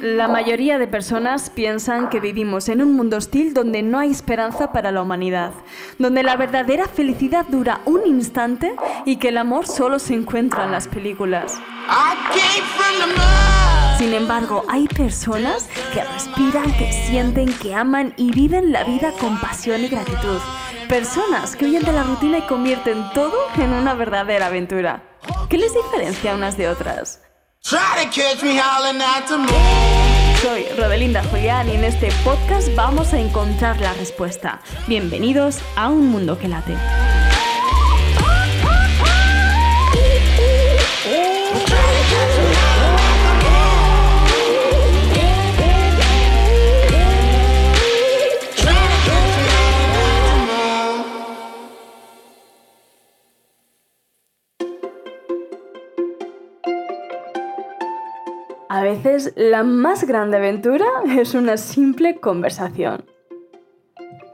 [0.00, 4.70] La mayoría de personas piensan que vivimos en un mundo hostil donde no hay esperanza
[4.70, 5.52] para la humanidad,
[5.98, 10.70] donde la verdadera felicidad dura un instante y que el amor solo se encuentra en
[10.70, 11.60] las películas.
[13.98, 19.40] Sin embargo, hay personas que respiran, que sienten, que aman y viven la vida con
[19.40, 20.38] pasión y gratitud.
[20.88, 25.02] Personas que huyen de la rutina y convierten todo en una verdadera aventura.
[25.50, 27.27] ¿Qué les diferencia unas de otras?
[30.40, 34.60] Soy Rodelinda Julián y en este podcast vamos a encontrar la respuesta.
[34.86, 36.74] Bienvenidos a un mundo que late.
[58.88, 60.86] Veces la más grande aventura
[61.18, 63.04] es una simple conversación.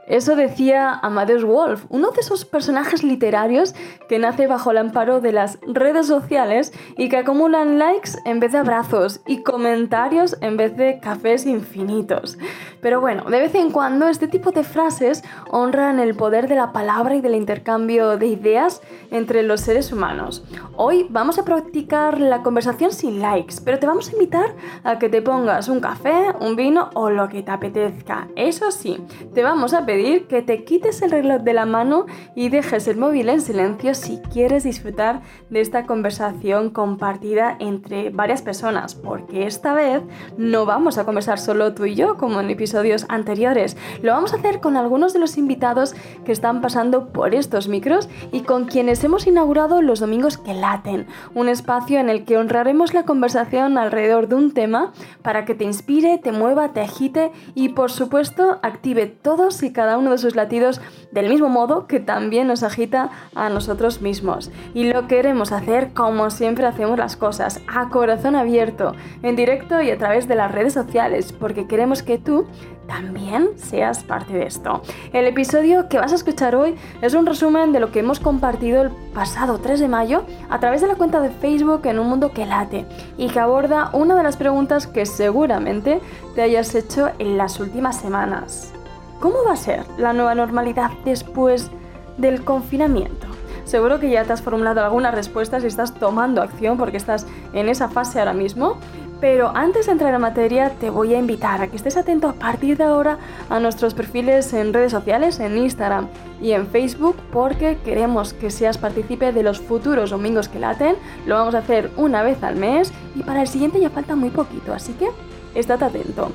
[0.07, 3.73] Eso decía Amadeus Wolf, uno de esos personajes literarios
[4.07, 8.51] que nace bajo el amparo de las redes sociales y que acumulan likes en vez
[8.51, 12.37] de abrazos y comentarios en vez de cafés infinitos.
[12.81, 16.71] Pero bueno, de vez en cuando este tipo de frases honran el poder de la
[16.71, 20.43] palabra y del intercambio de ideas entre los seres humanos.
[20.77, 25.09] Hoy vamos a practicar la conversación sin likes, pero te vamos a invitar a que
[25.09, 28.27] te pongas un café, un vino o lo que te apetezca.
[28.35, 32.49] Eso sí, te vamos a pedir que te quites el reloj de la mano y
[32.49, 38.93] dejes el móvil en silencio si quieres disfrutar de esta conversación compartida entre varias personas,
[38.93, 40.03] porque esta vez
[40.37, 44.37] no vamos a conversar solo tú y yo como en episodios anteriores, lo vamos a
[44.37, 49.01] hacer con algunos de los invitados que están pasando por estos micros y con quienes
[49.05, 54.27] hemos inaugurado los domingos que laten, un espacio en el que honraremos la conversación alrededor
[54.27, 59.05] de un tema para que te inspire, te mueva, te agite y por supuesto active
[59.07, 63.11] todos y cada cada uno de sus latidos del mismo modo que también nos agita
[63.35, 64.49] a nosotros mismos.
[64.73, 69.91] Y lo queremos hacer como siempre hacemos las cosas, a corazón abierto, en directo y
[69.91, 72.47] a través de las redes sociales, porque queremos que tú
[72.87, 74.81] también seas parte de esto.
[75.13, 76.73] El episodio que vas a escuchar hoy
[77.03, 80.81] es un resumen de lo que hemos compartido el pasado 3 de mayo a través
[80.81, 82.87] de la cuenta de Facebook en un mundo que late
[83.19, 86.01] y que aborda una de las preguntas que seguramente
[86.33, 88.74] te hayas hecho en las últimas semanas.
[89.19, 91.71] ¿Cómo va a ser la nueva normalidad después
[92.17, 93.27] del confinamiento?
[93.63, 97.67] Seguro que ya te has formulado algunas respuestas y estás tomando acción porque estás en
[97.67, 98.77] esa fase ahora mismo.
[99.21, 102.33] Pero antes de entrar en materia, te voy a invitar a que estés atento a
[102.33, 103.17] partir de ahora
[103.49, 106.09] a nuestros perfiles en redes sociales, en Instagram
[106.41, 110.97] y en Facebook, porque queremos que seas partícipe de los futuros domingos que laten.
[111.25, 114.29] Lo vamos a hacer una vez al mes y para el siguiente ya falta muy
[114.29, 115.07] poquito, así que
[115.55, 116.33] Estad atento.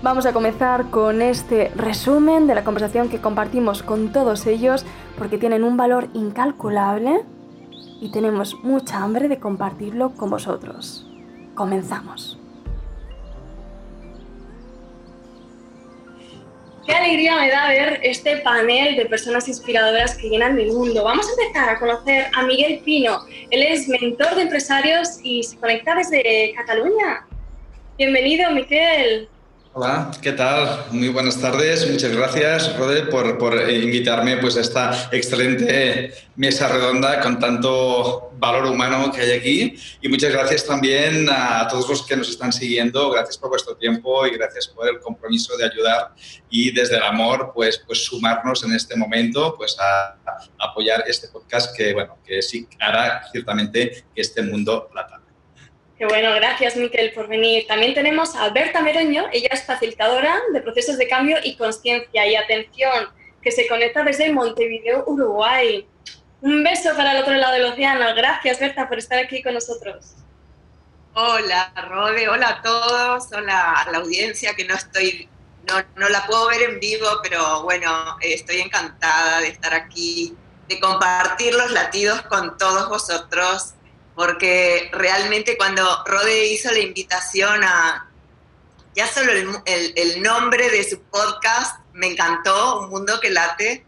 [0.00, 4.86] Vamos a comenzar con este resumen de la conversación que compartimos con todos ellos
[5.18, 7.22] porque tienen un valor incalculable
[8.00, 11.04] y tenemos mucha hambre de compartirlo con vosotros.
[11.56, 12.38] Comenzamos.
[16.86, 21.02] Qué alegría me da ver este panel de personas inspiradoras que llenan el mundo.
[21.04, 23.18] Vamos a empezar a conocer a Miguel Pino.
[23.50, 27.26] Él es mentor de empresarios y se conecta desde Cataluña.
[28.00, 29.28] Bienvenido, Miquel.
[29.74, 30.86] Hola, ¿qué tal?
[30.90, 31.86] Muy buenas tardes.
[31.90, 38.64] Muchas gracias, Rode, por, por, invitarme pues, a esta excelente mesa redonda con tanto valor
[38.64, 39.74] humano que hay aquí.
[40.00, 43.10] Y muchas gracias también a todos los que nos están siguiendo.
[43.10, 46.14] Gracias por vuestro tiempo y gracias por el compromiso de ayudar
[46.48, 50.16] y desde el amor, pues, pues sumarnos en este momento pues, a,
[50.58, 55.19] apoyar este podcast que, bueno, que sí hará ciertamente que este mundo lata.
[56.00, 57.66] Qué bueno, gracias Miquel por venir.
[57.66, 62.36] También tenemos a Berta Meroño, ella es facilitadora de procesos de cambio y conciencia y
[62.36, 63.10] atención,
[63.42, 65.86] que se conecta desde Montevideo, Uruguay.
[66.40, 68.14] Un beso para el otro lado del océano.
[68.14, 70.14] Gracias Berta por estar aquí con nosotros.
[71.12, 75.28] Hola Rode, hola a todos, hola a la audiencia que no estoy,
[75.68, 80.34] no, no la puedo ver en vivo, pero bueno, estoy encantada de estar aquí,
[80.66, 83.74] de compartir los latidos con todos vosotros
[84.14, 88.10] porque realmente cuando Rode hizo la invitación a,
[88.94, 93.84] ya solo el, nombre de su podcast me encantó, Un Mundo que Late,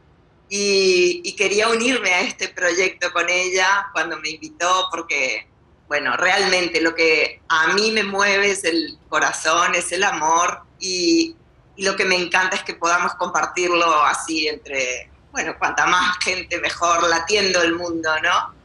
[0.49, 5.49] y, quería unirme a este proyecto con ella cuando me invitó, porque,
[5.89, 11.35] bueno, realmente lo que a mí me mueve es el corazón, es el amor, y,
[11.77, 16.61] y lo que me encanta es que podamos compartirlo así entre, bueno, cuanta más gente
[16.61, 18.62] mejor latiendo el mundo, ¿no?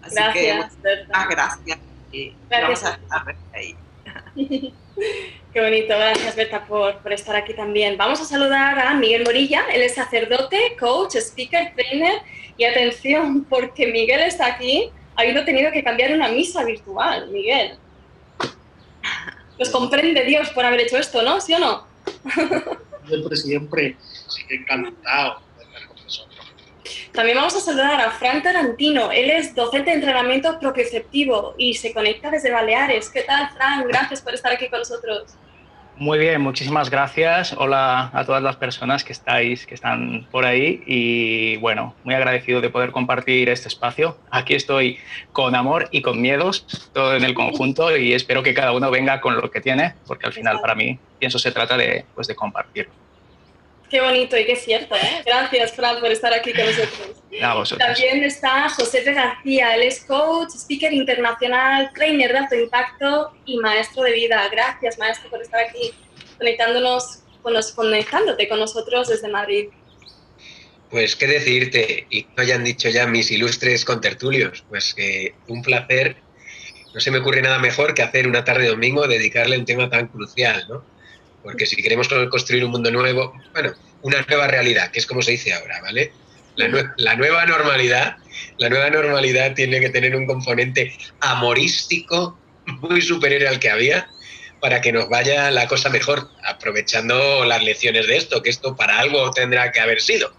[0.00, 1.78] Gracias, que, gracias.
[2.12, 2.82] Y gracias.
[2.82, 3.76] Vamos a estar ahí.
[5.52, 7.96] Qué bonito, gracias Berta por, por, estar aquí también.
[7.96, 12.20] Vamos a saludar a Miguel Morilla, él es sacerdote, coach, speaker, trainer
[12.56, 17.78] y atención, porque Miguel está aquí, habiendo tenido que cambiar una misa virtual, Miguel.
[19.58, 21.40] Nos comprende Dios por haber hecho esto, ¿no?
[21.40, 21.86] ¿Sí o no?
[23.08, 23.96] Siempre, siempre,
[24.50, 25.40] encantado
[27.12, 29.10] también vamos a saludar a Frank Tarantino.
[29.10, 33.10] Él es docente de entrenamiento propioceptivo y se conecta desde Baleares.
[33.10, 33.86] ¿Qué tal, Frank?
[33.86, 35.36] Gracias por estar aquí con nosotros.
[35.96, 37.52] Muy bien, muchísimas gracias.
[37.58, 42.60] Hola a todas las personas que estáis, que están por ahí y bueno, muy agradecido
[42.60, 44.16] de poder compartir este espacio.
[44.30, 44.98] Aquí estoy
[45.32, 49.20] con amor y con miedos, todo en el conjunto y espero que cada uno venga
[49.20, 52.36] con lo que tiene, porque al final para mí pienso se trata de, pues, de
[52.36, 52.92] compartirlo.
[53.90, 55.22] Qué bonito y qué cierto, ¿eh?
[55.24, 57.78] Gracias, Fran, por estar aquí con nosotros.
[57.78, 64.02] También está José García, él es coach, speaker internacional, trainer de alto impacto y maestro
[64.02, 64.46] de vida.
[64.50, 65.92] Gracias, maestro, por estar aquí
[66.36, 69.68] conectándonos, con conectándote con nosotros desde Madrid.
[70.90, 76.16] Pues qué decirte, y no hayan dicho ya mis ilustres contertulios, pues que un placer,
[76.94, 79.66] no se me ocurre nada mejor que hacer una tarde de domingo dedicarle a un
[79.66, 80.97] tema tan crucial, ¿no?
[81.42, 85.32] Porque si queremos construir un mundo nuevo, bueno, una nueva realidad, que es como se
[85.32, 86.12] dice ahora, ¿vale?
[86.56, 88.16] La, nueva normalidad,
[88.56, 92.36] la nueva normalidad tiene que tener un componente amorístico
[92.66, 94.08] muy superior al que había
[94.60, 98.98] para que nos vaya la cosa mejor, aprovechando las lecciones de esto, que esto para
[98.98, 100.32] algo tendrá que haber sido.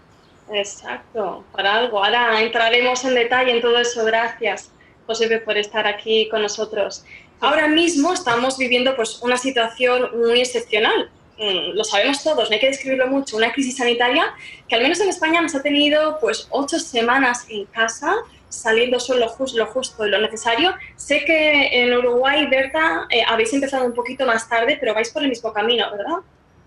[0.52, 2.04] Exacto, para algo.
[2.04, 4.04] Ahora entraremos en detalle en todo eso.
[4.04, 4.70] Gracias,
[5.06, 7.04] José, por estar aquí con nosotros.
[7.40, 11.10] Ahora mismo estamos viviendo pues, una situación muy excepcional.
[11.38, 14.34] Mm, lo sabemos todos, no hay que describirlo mucho, una crisis sanitaria
[14.68, 18.14] que al menos en España nos ha tenido pues ocho semanas en casa,
[18.50, 20.74] saliendo solo lo justo y lo necesario.
[20.96, 25.22] Sé que en Uruguay, Berta, eh, habéis empezado un poquito más tarde, pero vais por
[25.22, 26.18] el mismo camino, ¿verdad?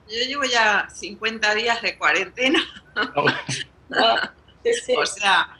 [0.09, 2.59] Yo llevo ya 50 días de cuarentena.
[2.95, 4.31] Ah,
[4.97, 5.57] o sea,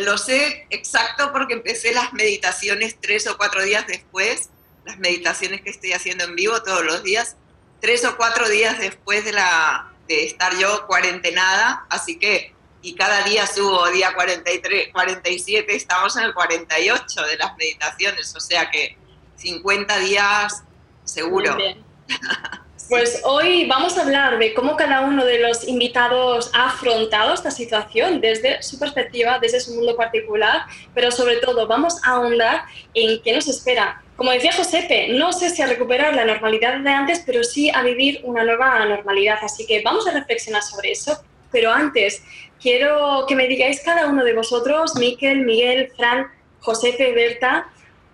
[0.00, 4.50] lo sé exacto porque empecé las meditaciones tres o cuatro días después,
[4.84, 7.36] las meditaciones que estoy haciendo en vivo todos los días,
[7.80, 13.24] tres o cuatro días después de, la, de estar yo cuarentenada, así que, y cada
[13.24, 18.96] día subo, día 43, 47, estamos en el 48 de las meditaciones, o sea que
[19.36, 20.62] 50 días
[21.04, 21.56] seguro.
[22.88, 27.50] Pues hoy vamos a hablar de cómo cada uno de los invitados ha afrontado esta
[27.50, 32.62] situación desde su perspectiva, desde su mundo particular, pero sobre todo vamos a ahondar
[32.94, 34.00] en qué nos espera.
[34.14, 37.82] Como decía Josepe, no sé si a recuperar la normalidad de antes, pero sí a
[37.82, 39.38] vivir una nueva normalidad.
[39.42, 41.20] Así que vamos a reflexionar sobre eso.
[41.50, 42.22] Pero antes,
[42.62, 46.28] quiero que me digáis cada uno de vosotros, Miquel, Miguel, Fran,
[46.60, 47.66] Josepe, Berta,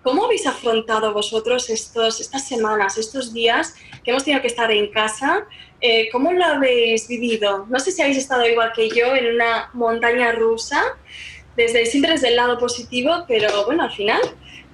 [0.03, 4.91] ¿Cómo habéis afrontado vosotros estos, estas semanas, estos días que hemos tenido que estar en
[4.91, 5.47] casa?
[5.81, 7.67] Eh, ¿Cómo lo habéis vivido?
[7.69, 10.83] No sé si habéis estado igual que yo en una montaña rusa,
[11.57, 14.21] desde, siempre desde el lado positivo, pero bueno, al final,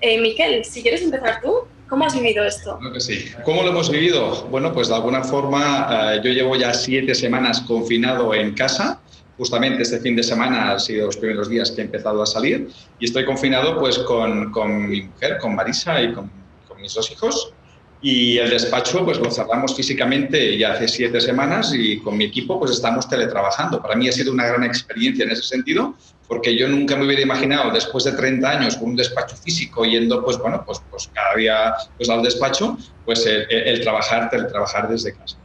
[0.00, 1.64] eh, Miquel, si quieres empezar tú.
[1.88, 2.78] ¿Cómo has vivido esto?
[2.92, 3.32] que sí.
[3.46, 4.46] ¿Cómo lo hemos vivido?
[4.50, 9.00] Bueno, pues de alguna forma eh, yo llevo ya siete semanas confinado en casa
[9.38, 12.68] justamente este fin de semana han sido los primeros días que he empezado a salir
[12.98, 16.30] y estoy confinado pues con, con mi mujer, con Marisa y con,
[16.66, 17.54] con, mis dos hijos.
[18.00, 22.58] Y el despacho pues lo cerramos físicamente ya hace siete semanas y con mi equipo
[22.58, 23.82] pues estamos teletrabajando.
[23.82, 25.94] Para mí ha sido una gran experiencia en ese sentido
[26.28, 30.22] porque yo nunca me hubiera imaginado después de 30 años con un despacho físico yendo
[30.24, 35.14] pues bueno pues, pues cada día pues al despacho pues el, el trabajar teletrabajar desde
[35.16, 35.36] casa.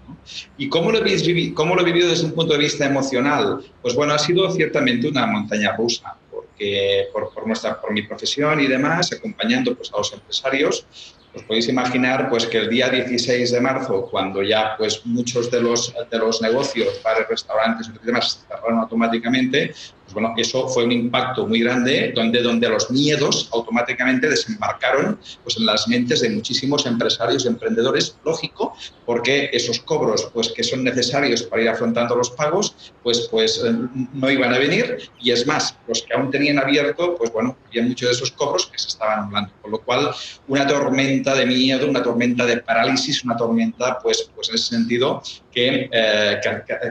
[0.58, 1.24] ¿Y cómo lo, habéis
[1.54, 3.60] cómo lo he vivido desde un punto de vista emocional?
[3.82, 8.60] Pues bueno, ha sido ciertamente una montaña rusa, porque por, por, nuestra, por mi profesión
[8.60, 10.86] y demás, acompañando pues, a los empresarios,
[11.34, 15.62] os podéis imaginar pues, que el día 16 de marzo, cuando ya pues, muchos de
[15.62, 19.74] los, de los negocios, bares, restaurantes y demás cerraron automáticamente,
[20.14, 25.58] pues, bueno, eso fue un impacto muy grande donde, donde los miedos automáticamente desembarcaron pues,
[25.58, 30.84] en las mentes de muchísimos empresarios y emprendedores, lógico, porque esos cobros pues, que son
[30.84, 33.74] necesarios para ir afrontando los pagos, pues, pues eh,
[34.14, 35.10] no iban a venir.
[35.20, 38.68] Y es más, los que aún tenían abierto, pues bueno, había muchos de esos cobros
[38.68, 40.12] que se estaban hablando, con lo cual
[40.48, 45.24] una tormenta de miedo, una tormenta de parálisis, una tormenta, pues, pues en ese sentido,
[45.54, 45.90] que,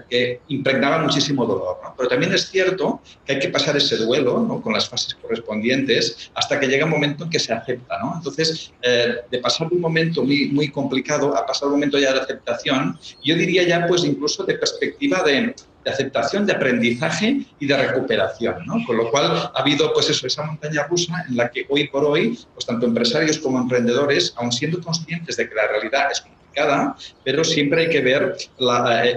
[0.09, 1.79] que, impregnaba muchísimo dolor.
[1.97, 6.59] Pero también es cierto que hay que pasar ese duelo con las fases correspondientes hasta
[6.59, 7.99] que llega un momento en que se acepta.
[8.17, 12.99] Entonces, de pasar un momento muy, muy complicado a pasar un momento ya de aceptación,
[13.25, 15.55] yo diría ya pues incluso de perspectiva de,
[15.85, 18.85] de aceptación, de aprendizaje y de recuperación, ¿no?
[18.87, 22.05] Con lo cual ha habido, pues eso, esa montaña rusa en la que hoy por
[22.05, 26.21] hoy, pues tanto empresarios como emprendedores, aun siendo conscientes de que la realidad es
[26.53, 28.37] complicada, pero siempre hay que ver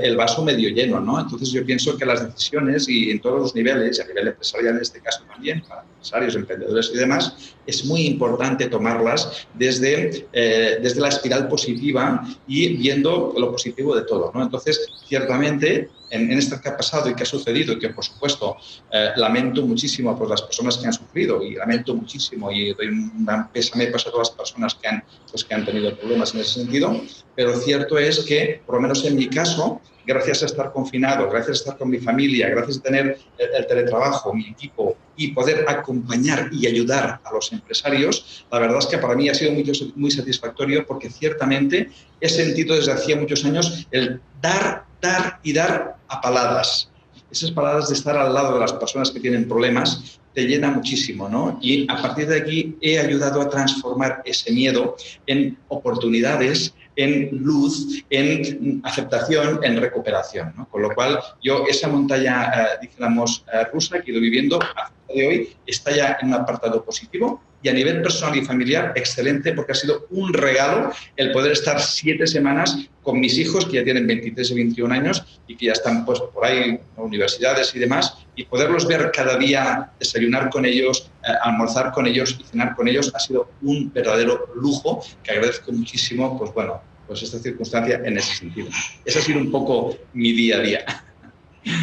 [0.04, 1.20] el vaso medio lleno, ¿no?
[1.20, 4.82] Entonces yo pienso que las decisiones y en todos los niveles, a nivel empresarial en
[4.82, 11.02] este caso también, para empresarios, emprendedores y demás, es muy importante tomarlas desde, eh, desde
[11.02, 14.44] la espiral positiva y viendo lo positivo de todo, ¿no?
[14.44, 18.58] Entonces, ciertamente, en, esto que ha pasado y que ha sucedido y que, por supuesto,
[18.92, 23.26] eh, lamento muchísimo por las personas que han sufrido y lamento muchísimo y doy un
[23.26, 26.60] gran pésame para todas las personas que han, pues, que han tenido problemas en ese
[26.62, 27.02] sentido,
[27.36, 31.58] pero cierto es que, por lo menos en mi caso, gracias a estar confinado, gracias
[31.58, 36.50] a estar con mi familia, gracias a tener el, teletrabajo, mi equipo y poder acompañar
[36.52, 39.52] y ayudar a los empresarios, la verdad es que para mí ha sido
[39.96, 41.90] muy, satisfactorio porque ciertamente
[42.22, 46.90] he sentido desde hacía muchos años el dar, dar y dar a paladas.
[47.36, 51.28] Esas paladas de estar al lado de las personas que tienen problemas te llena muchísimo,
[51.28, 51.60] ¿no?
[51.62, 54.96] Y a partir de aquí he ayudado a transformar ese miedo
[55.28, 60.54] en oportunidades, en luz, en aceptación, en recuperación.
[60.56, 60.66] ¿no?
[60.70, 64.94] Con lo cual, yo esa montaña, eh, dijéramos, eh, rusa que he ido viviendo hasta
[65.14, 69.52] de hoy está ya en un apartado positivo y a nivel personal y familiar excelente
[69.54, 73.84] porque ha sido un regalo el poder estar siete semanas con mis hijos que ya
[73.84, 77.80] tienen 23 y 21 años y que ya están pues por ahí en universidades y
[77.80, 82.76] demás y poderlos ver cada día, desayunar con ellos, eh, almorzar con ellos y cenar
[82.76, 88.00] con ellos ha sido un verdadero lujo que agradezco muchísimo pues bueno, pues esta circunstancia
[88.06, 88.68] en ese sentido.
[89.04, 90.86] Ese ha sido un poco mi día a día.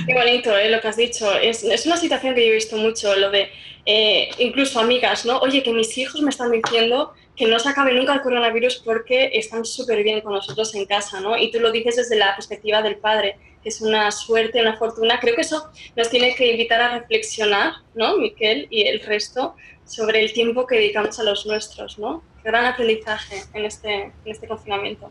[0.07, 0.71] Qué bonito ¿eh?
[0.71, 1.33] lo que has dicho.
[1.39, 3.51] Es, una situación que yo he visto mucho, lo de
[3.85, 5.39] eh, incluso amigas, ¿no?
[5.39, 9.31] Oye, que mis hijos me están diciendo que no se acabe nunca el coronavirus porque
[9.35, 11.37] están súper bien con nosotros en casa, ¿no?
[11.37, 15.19] Y tú lo dices desde la perspectiva del padre, que es una suerte, una fortuna.
[15.19, 20.23] Creo que eso nos tiene que invitar a reflexionar, ¿no, Miquel y el resto, sobre
[20.23, 22.23] el tiempo que dedicamos a los nuestros, ¿no?
[22.45, 25.11] Gran aprendizaje en este, en este confinamiento.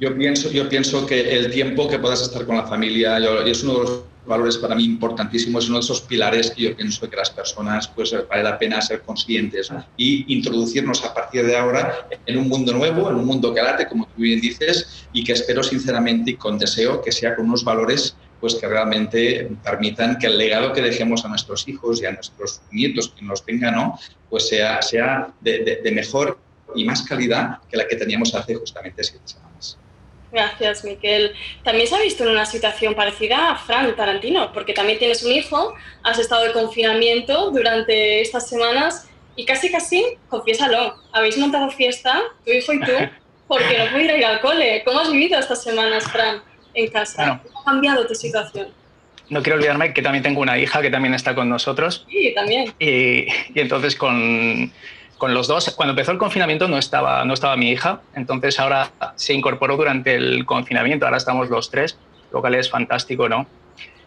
[0.00, 3.74] Yo pienso, yo pienso que el tiempo que puedas estar con la familia es uno
[3.74, 7.16] de los valores para mí importantísimos, es uno de esos pilares que yo pienso que
[7.16, 12.38] las personas pues vale la pena ser conscientes y introducirnos a partir de ahora en
[12.38, 15.62] un mundo nuevo, en un mundo que late, como tú bien dices, y que espero
[15.62, 20.36] sinceramente y con deseo que sea con unos valores pues que realmente permitan que el
[20.36, 23.98] legado que dejemos a nuestros hijos y a nuestros nietos, que nos tengan, ¿no?
[24.28, 26.38] pues sea, sea de, de mejor
[26.74, 29.78] y más calidad que la que teníamos hace justamente siete semanas.
[30.34, 31.32] Gracias, Miquel.
[31.62, 35.30] También se ha visto en una situación parecida a Fran Tarantino, porque también tienes un
[35.30, 42.20] hijo, has estado de confinamiento durante estas semanas y casi, casi, confiésalo, habéis montado fiesta,
[42.44, 42.92] tu hijo y tú,
[43.48, 44.82] porque no puedes ir al cole.
[44.84, 46.42] ¿Cómo has vivido estas semanas, Fran,
[46.74, 47.40] en casa?
[47.44, 48.68] ¿Cómo ha cambiado tu situación?
[49.30, 52.04] no quiero olvidarme que también tengo una hija que también está con nosotros.
[52.10, 52.74] Sí, también.
[52.78, 54.70] Y, y entonces con,
[55.18, 58.90] con los dos, cuando empezó el confinamiento no estaba, no estaba mi hija, entonces ahora
[59.16, 61.98] se incorporó durante el confinamiento, ahora estamos los tres,
[62.32, 63.46] lo cual es fantástico, ¿no?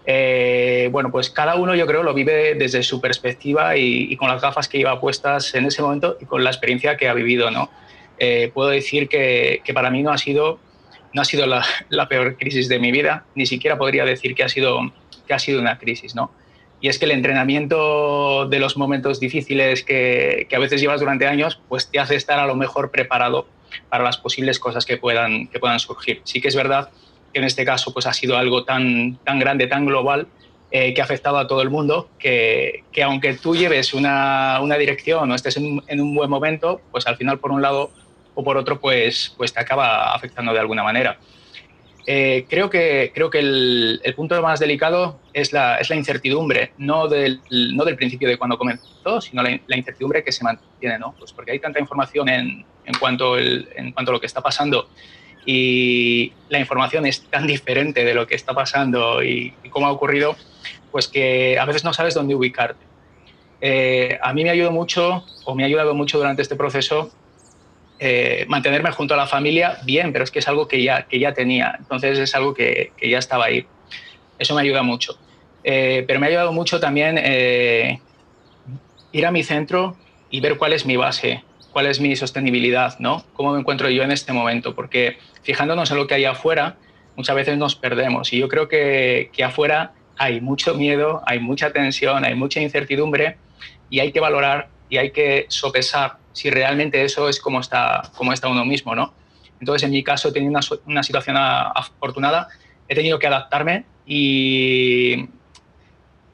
[0.05, 4.41] Eh, bueno, pues cada uno yo creo lo vive desde su perspectiva y, con las
[4.41, 7.69] gafas que iba puestas en ese momento y con la experiencia que ha vivido, ¿no?
[8.17, 10.59] Eh, puedo decir que, que, para mí no ha sido,
[11.13, 14.43] no ha sido la, la, peor crisis de mi vida, ni siquiera podría decir que
[14.43, 14.79] ha sido,
[15.27, 16.31] que ha sido una crisis, ¿no?
[16.79, 21.59] Y es que el entrenamiento de los momentos difíciles que, a veces llevas durante años,
[21.67, 23.47] pues te hace estar a lo mejor preparado
[23.89, 26.21] para las posibles cosas que puedan, que puedan surgir.
[26.23, 26.89] Sí que es verdad
[27.33, 30.27] que en este caso pues ha sido algo tan, tan grande, tan global,
[30.69, 34.77] eh, que ha afectado a todo el mundo, que, que aunque tú lleves una, una,
[34.77, 37.91] dirección o estés en, en, un buen momento, pues al final por un lado
[38.35, 41.17] o por otro pues, pues te acaba afectando de alguna manera.
[42.09, 46.71] Eh, creo que, creo que el, el, punto más delicado es la, es la incertidumbre,
[46.77, 50.97] no del, no del principio de cuando comenzó, sino la, la, incertidumbre que se mantiene,
[50.99, 51.13] ¿no?
[51.19, 54.39] Pues porque hay tanta información en, en, cuanto el, en cuanto a lo que está
[54.39, 54.89] pasando
[55.45, 59.91] y la información es tan diferente de lo que está pasando y, y cómo ha
[59.91, 60.37] ocurrido,
[60.91, 62.85] pues que a veces no sabes dónde ubicarte.
[63.59, 67.11] Eh, a mí me ayudó mucho, o me ha ayudado mucho durante este proceso,
[67.99, 71.19] eh, mantenerme junto a la familia, bien, pero es que es algo que ya, que
[71.19, 73.65] ya tenía, entonces es algo que, que ya estaba ahí.
[74.37, 75.17] Eso me ayuda mucho.
[75.63, 77.99] Eh, pero me ha ayudado mucho también eh,
[79.11, 79.97] ir a mi centro
[80.29, 83.25] y ver cuál es mi base, cuál es mi sostenibilidad, ¿no?
[83.33, 86.77] Cómo me encuentro yo en este momento, porque fijándonos en lo que hay afuera,
[87.15, 88.31] muchas veces nos perdemos.
[88.31, 93.37] Y yo creo que, que afuera hay mucho miedo, hay mucha tensión, hay mucha incertidumbre
[93.89, 98.31] y hay que valorar y hay que sopesar si realmente eso es como está, como
[98.31, 99.13] está uno mismo, ¿no?
[99.59, 102.47] Entonces, en mi caso, he tenido una, una situación afortunada,
[102.87, 105.29] he tenido que adaptarme y,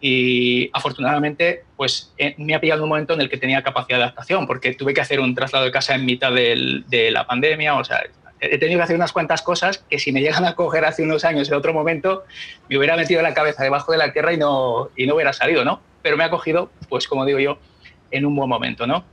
[0.02, 4.04] y afortunadamente pues eh, me ha pillado un momento en el que tenía capacidad de
[4.04, 7.84] adaptación porque tuve que hacer un traslado de casa en mitad de la pandemia, o
[7.86, 8.04] sea,
[8.42, 11.24] he tenido que hacer unas cuantas cosas que si me llegan a coger hace unos
[11.24, 12.26] años en otro momento
[12.68, 15.64] me hubiera metido la cabeza debajo de la tierra y no, y no hubiera salido,
[15.64, 15.80] ¿no?
[16.02, 17.58] Pero me ha cogido, pues como digo yo,
[18.12, 19.06] en un buen momento, ¿no?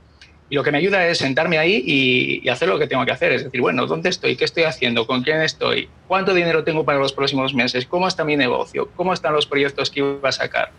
[0.51, 1.81] Y lo que me ayuda es sentarme ahí
[2.43, 3.31] y, hacer lo que tengo que hacer.
[3.31, 4.35] Es decir, bueno, ¿dónde estoy?
[4.35, 5.07] ¿Qué estoy haciendo?
[5.07, 5.87] ¿Con quién estoy?
[6.09, 7.85] ¿Cuánto dinero tengo para los próximos meses?
[7.85, 8.89] ¿Cómo está mi negocio?
[8.97, 10.73] ¿Cómo están los proyectos que iba a sacar?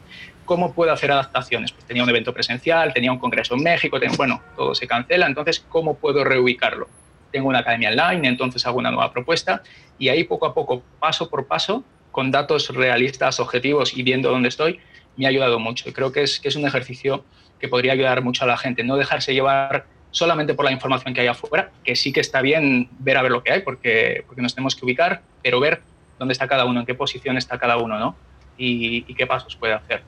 [0.44, 1.72] ¿Cómo puedo hacer adaptaciones?
[1.72, 5.64] Pues tenía un evento presencial, tenía un congreso en México, bueno, todo se cancela, entonces,
[5.70, 6.88] ¿cómo puedo reubicarlo?
[7.30, 9.62] Tengo una academia online, entonces hago una nueva propuesta
[9.98, 14.50] y ahí poco a poco, paso por paso, con datos realistas, objetivos y viendo dónde
[14.50, 14.80] estoy,
[15.16, 15.88] me ha ayudado mucho.
[15.88, 17.24] Y creo que es, que es un ejercicio
[17.62, 18.83] que podría ayudar mucho a la gente.
[18.83, 22.88] No dejarse llevar solamente por la información que hay afuera, que sí que está bien
[22.99, 25.81] ver a ver lo que hay, porque, porque nos tenemos que ubicar, pero ver
[26.19, 28.16] dónde está cada uno, en qué posición está cada uno, ¿no?
[28.59, 30.02] Y, qué pasos puede hacer.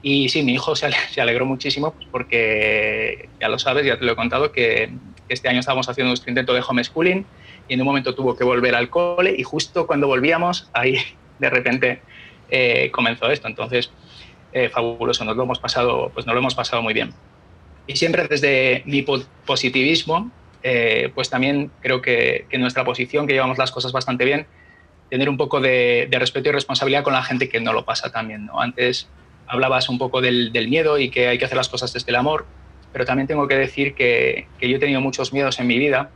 [0.00, 0.88] Y sí, mi hijo se,
[1.20, 4.90] alegró muchísimo pues, porque, ya lo sabes, ya te lo he contado, que
[5.28, 7.26] este año estábamos haciendo nuestro intento de homeschooling
[7.68, 10.98] y en un momento tuvo que volver al cole y justo cuando volvíamos, ahí
[11.40, 12.00] de repente
[12.48, 13.48] eh, comenzó esto.
[13.48, 13.90] Entonces,
[14.52, 17.12] eh, fabuloso, nos lo hemos pasado, pues nos lo hemos pasado muy bien.
[17.86, 19.04] Y siempre desde mi
[19.46, 20.30] positivismo,
[20.62, 24.46] eh, pues también creo que, nuestra posición, que llevamos las cosas bastante bien,
[25.10, 28.46] tener un poco de, respeto y responsabilidad con la gente que no lo pasa también.
[28.46, 28.60] ¿no?
[28.60, 29.08] Antes
[29.46, 32.16] hablabas un poco del, del, miedo y que hay que hacer las cosas desde el
[32.16, 32.46] amor,
[32.92, 36.10] pero también tengo que decir que, que yo he tenido muchos miedos en mi vida,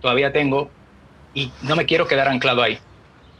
[0.00, 0.70] todavía tengo,
[1.34, 2.78] y no me quiero quedar anclado ahí.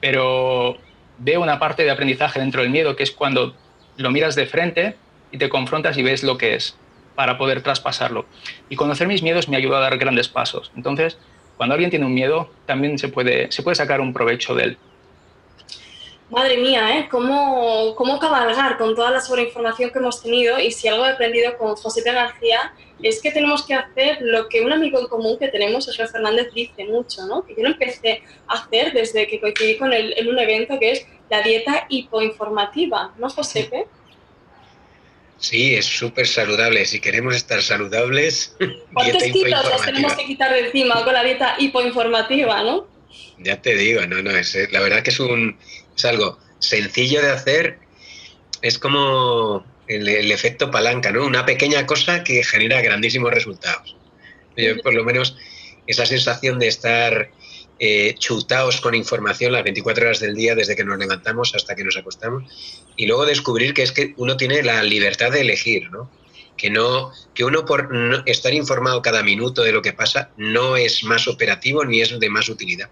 [0.00, 0.76] Pero
[1.19, 3.54] veo una parte de aprendizaje dentro del miedo que es cuando
[4.00, 4.97] lo miras de frente
[5.30, 6.76] y te confrontas y ves lo que es
[7.14, 8.25] para poder traspasarlo.
[8.69, 10.73] Y conocer mis miedos me ayuda a dar grandes pasos.
[10.75, 11.19] Entonces,
[11.57, 14.78] cuando alguien tiene un miedo, también se puede, se puede sacar un provecho de él.
[16.30, 17.09] Madre mía, ¿eh?
[17.11, 20.59] ¿Cómo, ¿Cómo cabalgar con toda la sobreinformación que hemos tenido?
[20.61, 22.12] Y si algo he aprendido con José P.
[22.12, 26.07] García es que tenemos que hacer lo que un amigo en común que tenemos, José
[26.07, 27.45] Fernández, dice mucho, ¿no?
[27.45, 30.93] Que yo lo empecé a hacer desde que coincidí con él en un evento que
[30.93, 33.86] es la dieta hipoinformativa, ¿no, Josepe?
[35.38, 36.84] Sí, es súper saludable.
[36.84, 38.56] Si queremos estar saludables,
[38.93, 42.86] ¿cuántos kilos nos tenemos que quitar de encima con la dieta hipoinformativa, no?
[43.38, 45.56] Ya te digo, no, no, es, la verdad que es, un,
[45.97, 47.78] es algo sencillo de hacer.
[48.60, 51.25] Es como el, el, efecto palanca, ¿no?
[51.25, 53.97] Una pequeña cosa que genera grandísimos resultados.
[54.56, 55.38] Yo, por lo menos,
[55.86, 57.30] esa sensación de estar
[57.82, 61.82] eh, chutaos con información las 24 horas del día desde que nos levantamos hasta que
[61.82, 62.45] nos acostamos
[62.95, 66.10] y luego descubrir que es que uno tiene la libertad de elegir, ¿no?
[66.58, 67.88] Que, no, que uno por
[68.26, 72.28] estar informado cada minuto de lo que pasa no es más operativo ni es de
[72.28, 72.90] más utilidad.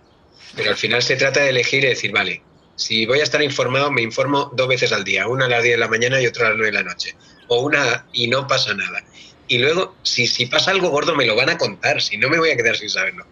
[0.56, 2.40] Pero al final se trata de elegir y decir, vale,
[2.74, 5.74] si voy a estar informado, me informo dos veces al día, una a las 10
[5.74, 7.14] de la mañana y otra a las 9 de la noche.
[7.48, 9.04] O una y no pasa nada.
[9.48, 12.38] Y luego, si, si pasa algo gordo, me lo van a contar, si no me
[12.38, 13.26] voy a quedar sin saberlo.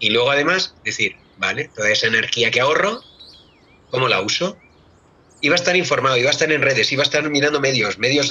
[0.00, 3.02] Y luego además decir, vale, toda esa energía que ahorro,
[3.90, 4.58] ¿cómo la uso?
[5.42, 8.30] Iba a estar informado, iba a estar en redes, iba a estar mirando medios, medios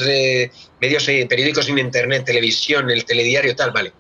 [0.79, 3.93] medios periódicos en internet, televisión, el telediario, tal, vale.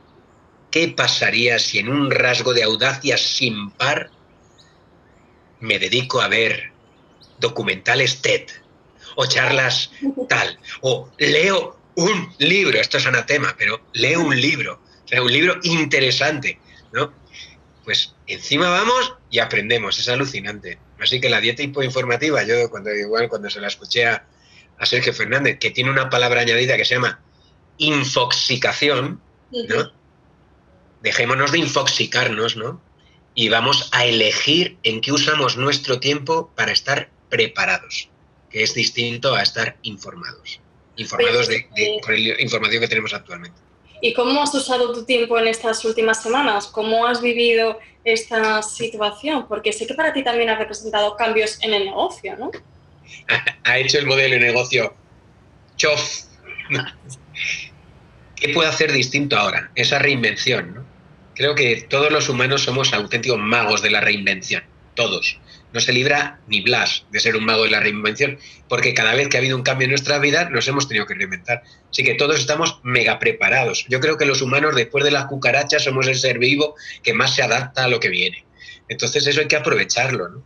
[0.71, 4.11] ¿Qué pasaría si en un rasgo de audacia sin par
[5.59, 6.71] me dedico a ver
[7.39, 8.47] documentales TED
[9.15, 9.91] o charlas
[10.27, 15.33] tal o leo un libro, esto es anatema, pero leo un libro, o sea, un
[15.33, 16.59] libro interesante,
[16.93, 17.13] ¿no?
[17.89, 20.77] Pues encima vamos y aprendemos, es alucinante.
[20.99, 24.27] Así que la dieta hipoinformativa, yo cuando igual cuando se la escuché a,
[24.83, 27.19] Sergio Fernández, que tiene una palabra añadida que se llama
[27.79, 29.19] infoxicación,
[29.51, 29.91] ¿no?
[31.01, 32.79] Dejémonos de infoxicarnos, ¿no?
[33.33, 38.11] Y vamos a elegir en qué usamos nuestro tiempo para estar preparados,
[38.51, 40.61] que es distinto a estar informados.
[40.95, 43.59] Informados de, de, con la información que tenemos actualmente.
[44.01, 46.67] ¿Y cómo has usado tu tiempo en estas últimas semanas?
[46.67, 49.47] ¿Cómo has vivido esta situación?
[49.47, 52.51] Porque sé que para ti también ha representado cambios en el negocio, ¿no?
[53.63, 54.95] Ha hecho el modelo de negocio
[55.75, 56.23] chof.
[58.35, 59.71] ¿Qué puedo hacer distinto ahora?
[59.75, 60.85] Esa reinvención, ¿no?
[61.35, 64.63] Creo que todos los humanos somos auténticos magos de la reinvención,
[64.95, 65.39] todos
[65.73, 69.27] no se libra ni Blas de ser un mago de la reinvención, porque cada vez
[69.27, 71.63] que ha habido un cambio en nuestra vida nos hemos tenido que reinventar.
[71.91, 73.85] Así que todos estamos mega preparados.
[73.87, 77.35] Yo creo que los humanos, después de las cucarachas, somos el ser vivo que más
[77.35, 78.45] se adapta a lo que viene.
[78.87, 80.29] Entonces eso hay que aprovecharlo.
[80.29, 80.43] ¿no?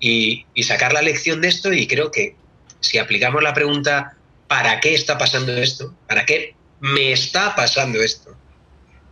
[0.00, 2.36] y, sacar la lección de esto y creo que
[2.80, 4.16] si aplicamos la pregunta
[4.48, 5.94] ¿para qué está pasando esto?
[6.06, 8.36] ¿Para qué me está pasando esto?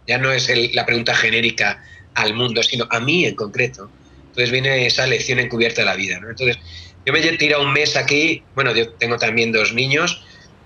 [0.07, 1.83] Ya no es la pregunta genérica
[2.14, 3.90] al mundo, sino a mí en concreto.
[4.35, 6.16] Entonces viene esa lección encubierta de la vida.
[6.16, 6.59] Entonces,
[7.07, 10.25] yo me he tirado un mes aquí, bueno, yo tengo también dos niños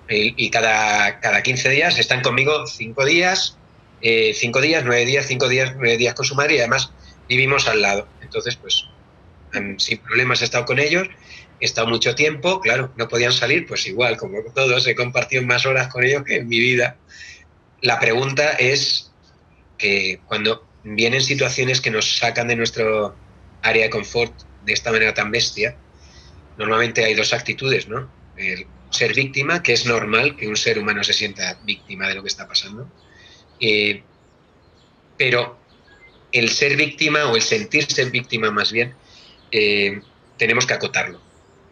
[0.08, 3.58] y, cada, cada 15 días están conmigo cinco días,
[4.00, 6.92] eh, cinco días, nueve días, cinco días, nueve días con su madre y además
[7.28, 8.08] vivimos al lado.
[8.22, 8.86] Entonces, pues
[9.76, 11.06] sin problemas he estado con ellos,
[11.60, 15.66] he estado mucho tiempo, claro, no podían salir, pues igual, como todos, he compartido más
[15.66, 16.96] horas con ellos que en mi vida.
[17.82, 19.12] La pregunta es
[19.76, 23.14] que cuando vienen situaciones que nos sacan de nuestro
[23.62, 24.32] área de confort
[24.64, 25.76] de esta manera tan bestia,
[26.56, 28.10] normalmente hay dos actitudes, ¿no?
[28.90, 32.28] Ser víctima, que es normal que un ser humano se sienta víctima de lo que
[32.28, 32.90] está pasando,
[33.60, 34.02] eh,
[35.16, 35.58] pero
[36.32, 38.94] el ser víctima o el sentirse víctima más bien,
[39.50, 40.00] eh,
[40.36, 41.20] tenemos que acotarlo.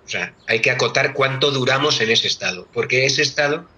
[0.05, 3.69] O sea, hay que acotar cuánto duramos en ese estado, porque ese estado,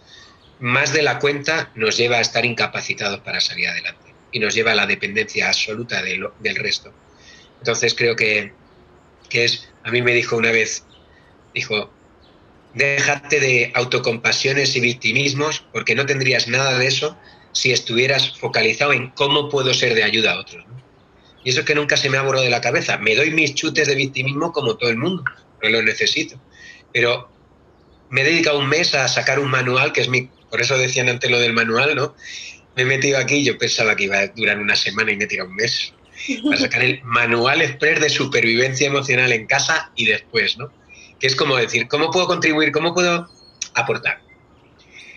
[0.60, 4.72] más de la cuenta, nos lleva a estar incapacitados para salir adelante y nos lleva
[4.72, 6.92] a la dependencia absoluta del resto.
[7.58, 8.52] Entonces creo que,
[9.28, 10.84] que es, a mí me dijo una vez,
[11.54, 11.90] dijo,
[12.74, 17.16] déjate de autocompasiones y victimismos, porque no tendrías nada de eso
[17.52, 20.64] si estuvieras focalizado en cómo puedo ser de ayuda a otros.
[21.44, 22.98] Y eso es que nunca se me ha borrado de la cabeza.
[22.98, 25.24] Me doy mis chutes de victimismo como todo el mundo,
[25.62, 26.40] no lo necesito.
[26.92, 27.30] Pero
[28.10, 31.08] me he dedicado un mes a sacar un manual, que es mi, por eso decían
[31.08, 32.14] antes lo del manual, ¿no?
[32.76, 35.26] Me he metido aquí, yo pensaba que iba a durar una semana y me he
[35.26, 35.94] tirado un mes
[36.44, 40.70] para sacar el manual express de supervivencia emocional en casa y después, ¿no?
[41.20, 42.72] Que es como decir, ¿cómo puedo contribuir?
[42.72, 43.28] ¿Cómo puedo
[43.74, 44.20] aportar?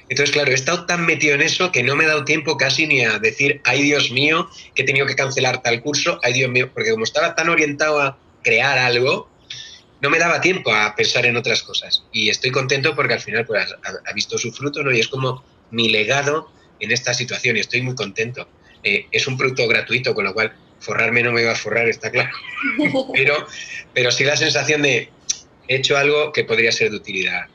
[0.09, 2.85] Entonces, claro, he estado tan metido en eso que no me he dado tiempo casi
[2.85, 6.51] ni a decir, ay Dios mío, que he tenido que cancelar tal curso, ay Dios
[6.51, 9.29] mío, porque como estaba tan orientado a crear algo,
[10.01, 12.03] no me daba tiempo a pensar en otras cosas.
[12.11, 13.73] Y estoy contento porque al final pues,
[14.05, 14.91] ha, visto su fruto, ¿no?
[14.91, 18.49] Y es como mi legado en esta situación y estoy muy contento.
[18.83, 22.11] Eh, es un producto gratuito, con lo cual forrarme no me va a forrar, está
[22.11, 22.31] claro.
[23.13, 23.47] pero,
[23.93, 25.09] pero sí la sensación de
[25.67, 27.47] he hecho algo que podría ser de utilidad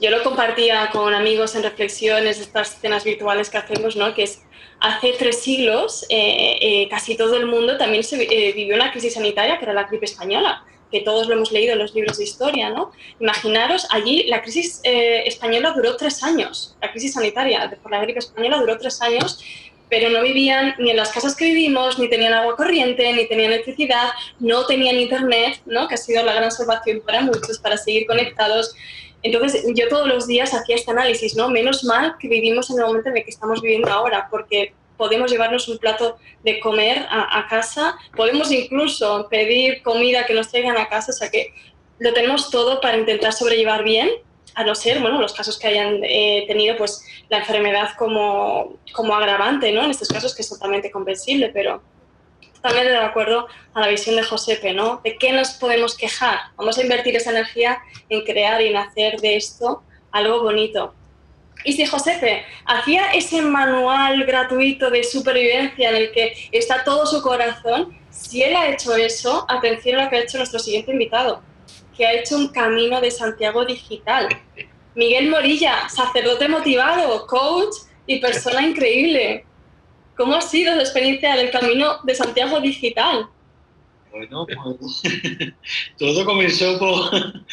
[0.00, 4.14] yo lo compartía con amigos en reflexiones, estas cenas virtuales que hacemos, ¿no?
[4.14, 4.42] que es
[4.80, 9.14] hace tres siglos eh, eh, casi todo el mundo también se, eh, vivió una crisis
[9.14, 12.24] sanitaria, que era la gripe española, que todos lo hemos leído en los libros de
[12.24, 12.70] historia.
[12.70, 12.92] ¿no?
[13.18, 18.58] Imaginaros, allí la crisis española duró tres años, la crisis sanitaria por la gripe española
[18.58, 19.42] duró tres años
[19.88, 23.52] pero no vivían ni en las casas que vivimos, ni tenían agua corriente, ni tenían
[23.52, 25.88] electricidad, no tenían internet, ¿no?
[25.88, 28.74] que ha sido la gran salvación para muchos, para seguir conectados.
[29.22, 31.48] Entonces, yo todos los días hacía este análisis, ¿no?
[31.48, 35.30] Menos mal que vivimos en el momento en el que estamos viviendo ahora, porque podemos
[35.30, 40.88] llevarnos un plato de comer a, casa, podemos incluso pedir comida que nos traigan a
[40.88, 41.52] casa, o sea que
[41.98, 44.10] lo tenemos todo para intentar sobrellevar bien,
[44.54, 49.14] a no ser, bueno, los casos que hayan eh, tenido pues la enfermedad como, como
[49.14, 49.84] agravante, ¿no?
[49.84, 51.82] En estos casos que es totalmente comprensible, pero
[52.60, 55.00] también de acuerdo a la visión de Josepe, ¿no?
[55.04, 56.38] ¿De qué nos podemos quejar?
[56.56, 60.94] Vamos a invertir esa energía en crear y en hacer de esto algo bonito.
[61.64, 67.22] Y si Josepe hacía ese manual gratuito de supervivencia en el que está todo su
[67.22, 71.42] corazón, si él ha hecho eso, atención a lo que ha hecho nuestro siguiente invitado,
[71.96, 74.28] que ha hecho un camino de Santiago digital.
[74.94, 77.74] Miguel Morilla, sacerdote motivado, coach
[78.06, 79.44] y persona increíble.
[80.16, 83.26] ¿Cómo ha sido la experiencia del camino de Santiago digital?
[84.12, 85.02] Bueno, pues,
[85.98, 87.10] todo comenzó por.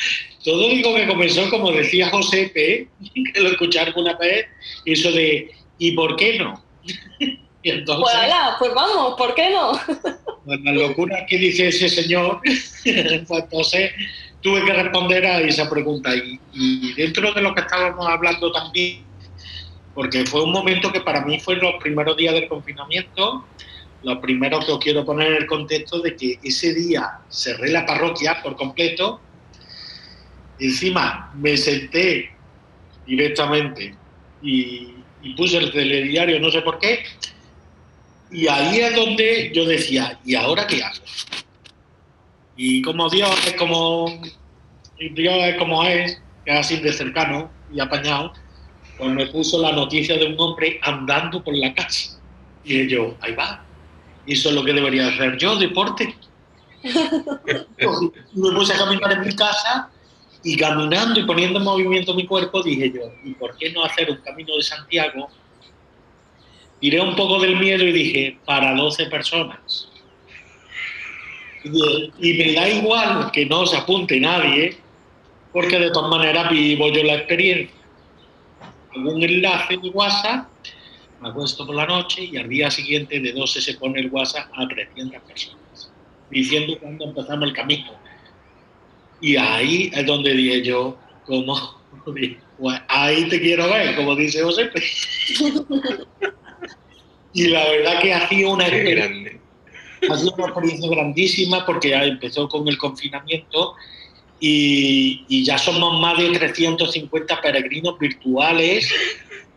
[0.44, 2.88] Todo digo que comenzó, como decía José P.,
[3.34, 4.48] que lo escuché alguna vez,
[4.86, 6.64] eso de ¿y por qué no?
[7.20, 9.74] Y entonces, pues, pues vamos, ¿por qué no?
[10.46, 13.92] Pues la locura que dice ese señor, pues entonces
[14.42, 16.16] tuve que responder a esa pregunta.
[16.16, 19.04] Y, y dentro de lo que estábamos hablando también,
[19.94, 23.46] porque fue un momento que para mí fue los primeros días del confinamiento.
[24.04, 27.86] Lo primero que os quiero poner en el contexto de que ese día cerré la
[27.86, 29.22] parroquia por completo.
[30.60, 32.32] Encima me senté
[33.06, 33.96] directamente
[34.42, 34.96] y,
[35.36, 37.04] puse el telediario, no sé por qué.
[38.32, 41.04] Y ahí es donde yo decía, ¿y ahora qué hago?
[42.56, 44.22] Y como Dios es como
[44.98, 48.34] Dios es como es, que es así de cercano y apañado,
[48.98, 52.20] pues me puso la noticia de un hombre andando por la casa.
[52.64, 53.64] Y yo, ahí va.
[54.28, 56.16] Eso es lo que debería hacer yo, deporte.
[56.84, 59.90] me puse a caminar en mi casa
[60.44, 64.10] y caminando y poniendo en movimiento mi cuerpo dije yo, ¿y por qué no hacer
[64.10, 65.30] un camino de Santiago?
[66.80, 69.91] Tiré un poco del miedo y dije, para 12 personas.
[71.64, 74.78] Y, me da igual que no se apunte nadie,
[75.54, 77.76] porque de todas maneras vivo yo la experiencia.
[78.96, 80.48] Algún enlace de WhatsApp,
[81.22, 84.50] me acuesto por la noche y al día siguiente de 12 se pone el WhatsApp
[84.56, 85.92] a 300 personas,
[86.30, 87.92] diciendo cuándo empezamos el camino.
[89.22, 91.56] Y ahí es donde dije yo, como,
[92.88, 94.72] ahí te quiero ver, como dice José.
[97.34, 99.41] y la verdad que ha sido una grande
[100.10, 103.76] ha sido una experiencia grandísima porque ya empezó con el confinamiento
[104.40, 108.92] y, ya somos más de 350 peregrinos virtuales,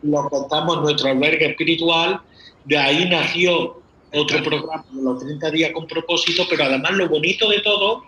[0.03, 2.21] lo contamos nuestro albergue espiritual,
[2.65, 3.81] de ahí nació
[4.13, 8.03] otro programa de los 30 días con propósito, pero además lo bonito de todo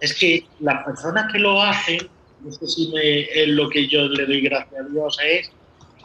[0.00, 2.08] es que las personas que lo hacen,
[2.42, 5.52] no sé si es lo que yo le doy gracias a Dios, es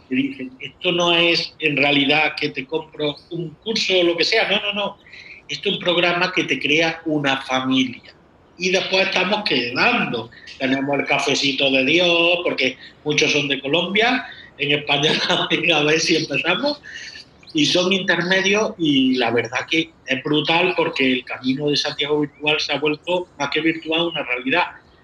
[0.09, 4.25] que dicen, esto no es en realidad que te compro un curso o lo que
[4.25, 4.97] sea, no, no, no,
[5.47, 8.13] esto es un programa que te crea una familia.
[8.57, 10.29] Y después estamos quedando.
[10.57, 14.25] Tenemos el cafecito de Dios, porque muchos son de Colombia.
[14.57, 15.11] En España
[15.75, 16.81] a ver si empezamos.
[17.53, 22.59] Y son intermedios y la verdad que es brutal porque el camino de Santiago Virtual
[22.59, 24.63] se ha vuelto más que virtual una realidad.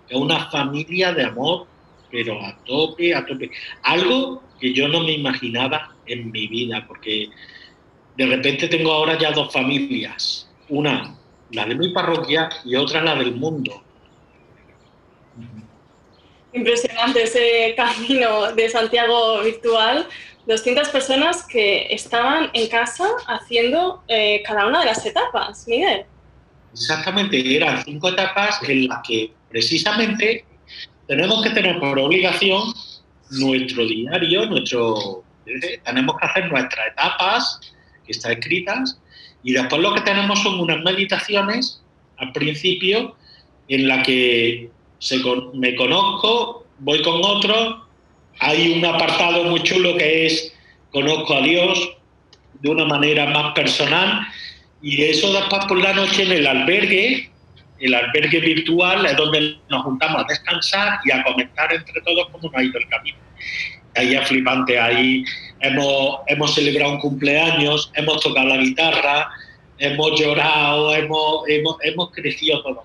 [0.09, 1.67] Es una familia de amor,
[2.11, 3.51] pero a tope, a tope.
[3.83, 7.29] Algo que yo no me imaginaba en mi vida, porque
[8.17, 11.15] de repente tengo ahora ya dos familias, una
[11.51, 13.83] la de mi parroquia y otra la del mundo.
[16.53, 20.07] Impresionante ese camino de Santiago virtual.
[20.47, 26.05] 200 personas que estaban en casa haciendo eh, cada una de las etapas, Miguel.
[26.73, 30.45] Exactamente, eran cinco etapas en las que precisamente
[31.07, 32.73] tenemos que tener por obligación
[33.29, 37.59] nuestro diario, nuestro eh, tenemos que hacer nuestras etapas
[38.19, 38.99] que escritas,
[39.43, 41.81] y después lo que tenemos son unas meditaciones
[42.17, 43.15] al principio
[43.67, 44.69] en la que
[45.53, 47.85] me conozco, voy con otro,
[48.39, 50.53] hay un apartado muy chulo que es
[50.91, 51.97] conozco a Dios
[52.61, 54.27] de una manera más personal.
[54.81, 57.29] Y eso después por la noche en el albergue,
[57.79, 62.49] el albergue virtual es donde nos juntamos a descansar y a comentar entre todos cómo
[62.49, 63.17] nos ha ido el camino.
[63.95, 65.23] Ahí es flipante, ahí
[65.61, 69.29] hemos, hemos celebrado un cumpleaños, hemos tocado la guitarra,
[69.77, 72.83] hemos llorado, hemos, hemos, hemos crecido todos.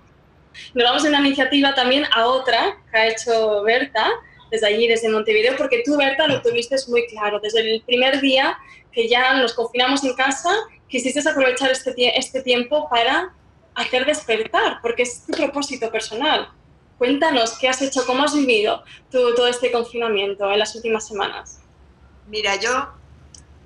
[0.74, 4.08] Nos vamos en la iniciativa también a otra que ha hecho Berta,
[4.50, 7.40] desde allí, desde Montevideo, porque tú, Berta, lo tuviste muy claro.
[7.40, 8.56] Desde el primer día
[8.92, 10.50] que ya nos confinamos en casa,
[10.88, 13.32] quisiste aprovechar este, este tiempo para
[13.74, 16.48] hacer despertar, porque es tu propósito personal.
[16.96, 21.60] Cuéntanos qué has hecho, cómo has vivido todo este confinamiento en las últimas semanas.
[22.28, 22.92] Mira, yo,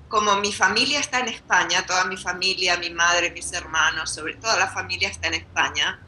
[0.07, 4.57] como mi familia está en España, toda mi familia, mi madre, mis hermanos, sobre todo
[4.59, 5.99] la familia está en España,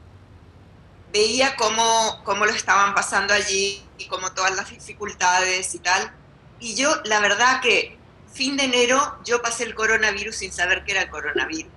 [1.12, 6.14] veía cómo, cómo lo estaban pasando allí y cómo todas las dificultades y tal.
[6.60, 7.98] Y yo, la verdad que
[8.32, 11.72] fin de enero, yo pasé el coronavirus sin saber que era el coronavirus.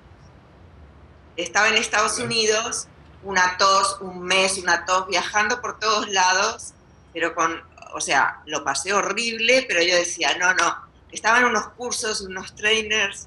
[1.36, 2.88] Estaba en Estados Unidos,
[3.22, 6.72] una tos, un mes, una tos, viajando por todos lados,
[7.12, 7.62] pero con
[7.96, 10.76] o sea, lo pasé horrible, pero yo decía, no, no,
[11.10, 13.26] estaban unos cursos, unos trainers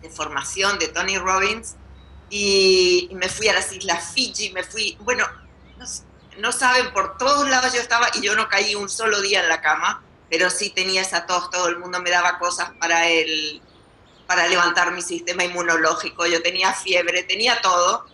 [0.00, 1.76] de formación de Tony Robbins
[2.30, 5.26] y, me fui a las Islas Fiji, me fui, bueno,
[6.38, 9.50] no, saben, por todos lados yo estaba y yo no caí un solo día en
[9.50, 13.60] la cama, pero sí tenía esa tos, todo el mundo me daba cosas para el,
[14.26, 18.06] para levantar mi sistema inmunológico, yo tenía fiebre, tenía todo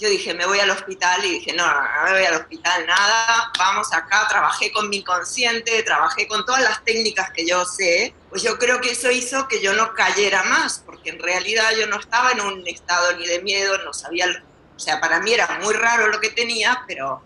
[0.00, 3.52] yo dije, me voy al hospital y dije, no, no, me voy al hospital, nada,
[3.58, 8.42] vamos acá, trabajé con mi inconsciente, trabajé con todas las técnicas que yo sé, pues
[8.42, 12.00] yo creo que eso hizo que yo no cayera más, porque en realidad yo no
[12.00, 14.26] estaba en un estado ni de miedo, no sabía,
[14.74, 17.22] o sea, para mí era muy raro lo que tenía, pero,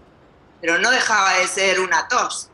[0.60, 2.50] pero no dejaba de ser una tos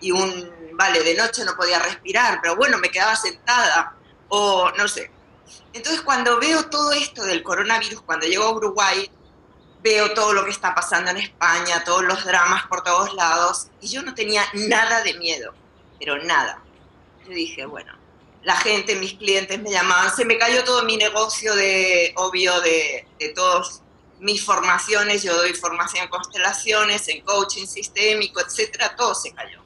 [0.00, 3.94] y un, vale, de noche no podía respirar, pero bueno, me quedaba sentada
[4.30, 5.10] o no sé.
[5.74, 9.10] Entonces cuando veo todo esto del coronavirus, cuando llego a Uruguay,
[9.82, 13.88] veo todo lo que está pasando en España, todos los dramas por todos lados, y
[13.88, 15.54] yo no tenía nada de miedo,
[15.98, 16.62] pero nada.
[17.26, 17.92] Yo dije, bueno,
[18.42, 23.06] la gente, mis clientes me llamaban, se me cayó todo mi negocio de, obvio, de,
[23.18, 23.82] de todas
[24.20, 29.60] mis formaciones, yo doy formación en constelaciones, en coaching sistémico, etcétera, todo se cayó.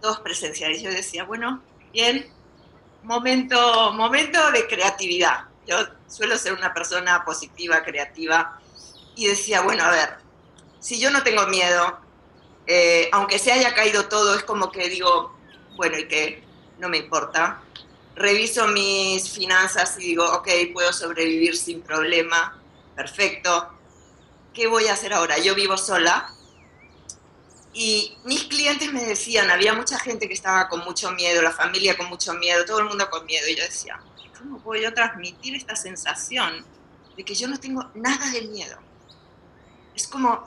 [0.00, 0.82] Todos presenciales.
[0.82, 1.62] Yo decía, bueno,
[1.92, 2.30] bien,
[3.02, 5.46] momento, momento de creatividad.
[5.66, 8.60] Yo suelo ser una persona positiva, creativa,
[9.16, 10.10] y decía, bueno, a ver,
[10.78, 11.98] si yo no tengo miedo,
[12.66, 15.34] eh, aunque se haya caído todo, es como que digo,
[15.76, 16.44] bueno, y que
[16.78, 17.62] no me importa.
[18.14, 22.56] Reviso mis finanzas y digo, ok, puedo sobrevivir sin problema,
[22.94, 23.76] perfecto.
[24.56, 25.38] ¿qué voy a hacer ahora?
[25.38, 26.32] Yo vivo sola
[27.74, 31.94] y mis clientes me decían, había mucha gente que estaba con mucho miedo, la familia
[31.94, 33.46] con mucho miedo, todo el mundo con miedo.
[33.48, 34.00] Y yo decía,
[34.38, 36.64] ¿cómo puedo yo transmitir esta sensación
[37.18, 38.78] de que yo no tengo nada de miedo?
[39.96, 40.46] Es como,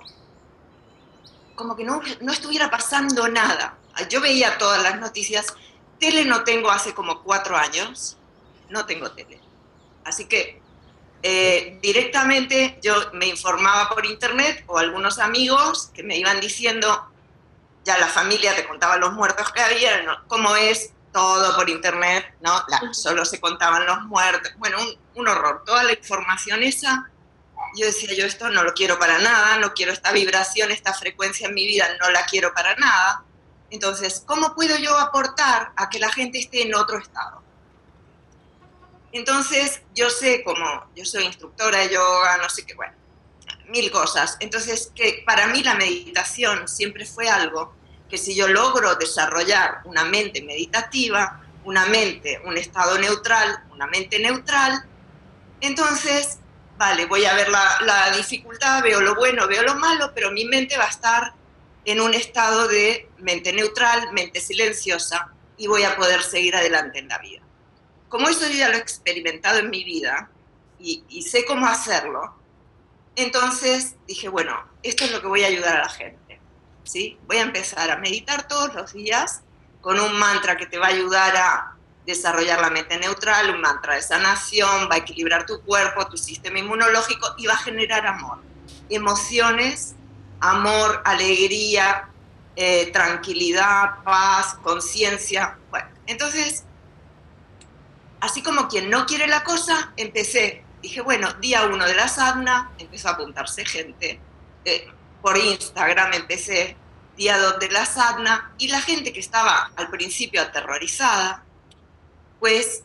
[1.55, 3.77] como que no, no estuviera pasando nada.
[4.09, 5.47] Yo veía todas las noticias.
[5.99, 8.17] Tele no tengo hace como cuatro años.
[8.69, 9.41] No tengo tele.
[10.05, 10.61] Así que
[11.21, 17.11] eh, directamente yo me informaba por internet o algunos amigos que me iban diciendo,
[17.83, 20.25] ya la familia te contaba los muertos que había, ¿no?
[20.27, 22.63] como es todo por internet, ¿no?
[22.93, 27.09] solo se contaban los muertos, bueno, un, un, horror, toda la información esa,
[27.75, 31.47] yo decía, yo esto no lo quiero para nada, no quiero esta vibración, esta frecuencia
[31.47, 33.23] en mi vida, no la quiero para nada.
[33.69, 37.43] Entonces, ¿cómo puedo yo aportar a que la gente esté en otro estado?
[39.11, 42.93] Entonces, yo sé como, yo soy instructora de yoga, no sé qué, bueno,
[43.67, 44.37] mil cosas.
[44.39, 47.73] Entonces, que para mí la meditación siempre fue algo
[48.09, 54.19] que si yo logro desarrollar una mente meditativa, una mente, un estado neutral, una mente
[54.19, 54.83] neutral,
[55.61, 56.39] entonces,
[56.79, 60.45] vale, voy a ver la, la dificultad, veo lo bueno, veo lo malo, pero mi
[60.45, 61.33] mente va a estar
[61.85, 67.07] en un estado de mente neutral, mente silenciosa, y voy a poder seguir adelante en
[67.07, 67.43] la vida
[68.09, 70.29] como eso yo ya lo he experimentado en mi vida
[70.79, 72.35] y, sé cómo hacerlo,
[73.17, 76.39] entonces dije, bueno, esto es lo que voy a ayudar a la gente.
[76.83, 77.19] ¿sí?
[77.27, 79.41] Voy a empezar a meditar todos los días
[79.81, 81.75] con un mantra que te va a ayudar a
[82.09, 86.59] desarrollar la mente neutral, un mantra de sanación, va a equilibrar tu cuerpo, tu sistema
[86.59, 88.39] inmunológico y va a generar amor,
[88.89, 89.95] emociones,
[90.39, 92.09] amor, alegría,
[92.55, 95.57] eh, tranquilidad, paz, conciencia.
[95.69, 96.65] Bueno, entonces
[98.21, 102.71] así como quien no quiere la cosa, empecé, dije, bueno, día uno de la sadhana,
[102.77, 104.19] empezó a apuntarse gente,
[104.65, 104.87] eh,
[105.21, 106.75] por Instagram empecé,
[107.17, 111.43] día dos de la sadhana, y la gente que estaba al principio aterrorizada,
[112.39, 112.83] pues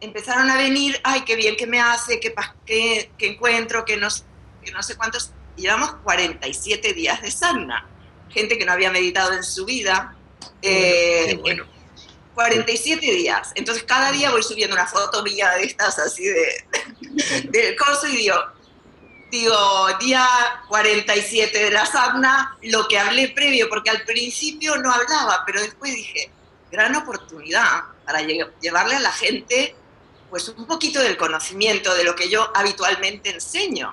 [0.00, 2.34] empezaron a venir, ay, qué bien que me hace, qué,
[2.66, 4.08] qué, encuentro, que no,
[4.64, 7.86] que no sé cuántos, llevamos 47 días de sadhana,
[8.30, 10.16] gente que no había meditado en su vida.
[10.62, 11.80] qué bueno eh,
[12.34, 13.52] 47 días.
[13.54, 16.64] Entonces cada día voy subiendo una foto mía de estas así de,
[17.50, 18.36] del coso y digo,
[19.30, 20.26] digo, día
[20.68, 25.94] 47 de la sadhana, lo que hablé previo, porque al principio no hablaba, pero después
[25.94, 26.30] dije,
[26.70, 29.76] gran oportunidad para llevarle a la gente
[30.30, 33.92] pues un poquito del conocimiento de lo que yo habitualmente enseño,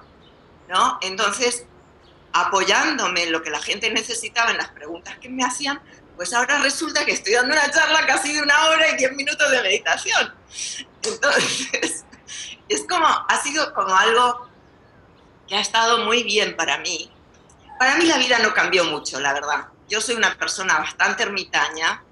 [0.70, 1.00] ¿no?
[1.02, 1.66] Entonces,
[2.32, 5.82] apoyándome en lo que la gente necesitaba, en las preguntas que me hacían,
[6.16, 9.50] pues ahora resulta que estoy dando una charla casi de una hora y diez minutos
[9.50, 10.34] de meditación.
[11.02, 12.06] Entonces,
[12.70, 14.50] es como, ha sido como algo
[15.48, 17.12] que ha estado muy bien para mí.
[17.80, 19.68] Para mí la vida no cambió mucho, la verdad.
[19.88, 22.04] Yo soy una persona bastante ermitaña,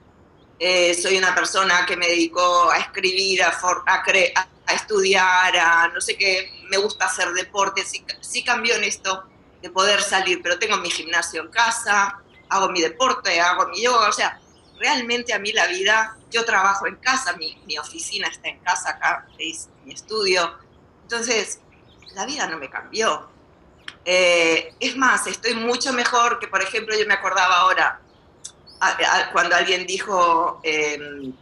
[0.60, 6.18] eh, soy una persona que me dedicó a escribir, a, a, estudiar, a no sé
[6.18, 9.26] qué, me gusta hacer deporte, sí, sí cambió en esto
[9.62, 14.10] de poder salir, pero tengo mi gimnasio en casa, hago mi deporte, hago mi yoga,
[14.10, 14.39] o sea,
[14.80, 18.91] realmente a mí la vida, yo trabajo en casa, mi, mi oficina está en casa
[18.91, 20.58] acá, es mi estudio,
[21.04, 21.60] entonces
[22.13, 23.30] la vida no me cambió.
[24.06, 28.00] Eh, es más, estoy mucho mejor que, por ejemplo, yo me acordaba ahora,
[29.31, 31.33] cuando alguien dijo, em,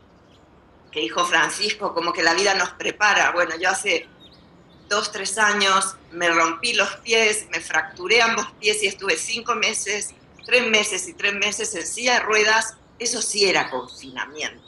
[0.91, 3.31] que dijo Francisco, como que la vida nos prepara.
[3.31, 4.07] Bueno, yo hace
[4.87, 10.13] dos, tres años me rompí los pies, me fracturé ambos pies y estuve cinco meses
[10.45, 14.63] tres meses y tres meses en silla de ruedas, eso sí era confinamiento.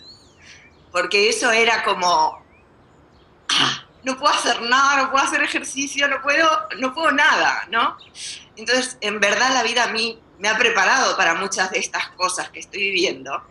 [0.91, 2.41] Porque eso era como,
[3.49, 6.49] ah, no puedo hacer nada, no puedo hacer ejercicio, no puedo,
[6.79, 7.97] no puedo nada, ¿no?
[8.55, 12.49] Entonces, en verdad la vida a mí me ha preparado para muchas de estas cosas
[12.49, 13.43] que estoy viviendo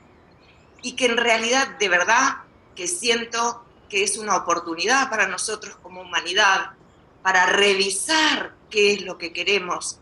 [0.83, 2.39] y que en realidad de verdad
[2.75, 6.73] que siento que es una oportunidad para nosotros como humanidad
[7.23, 9.99] para revisar qué es lo que queremos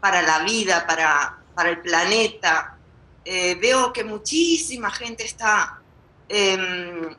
[0.00, 2.76] para la vida, para, para el planeta.
[3.24, 5.80] Eh, veo que muchísima gente está
[6.28, 7.14] em,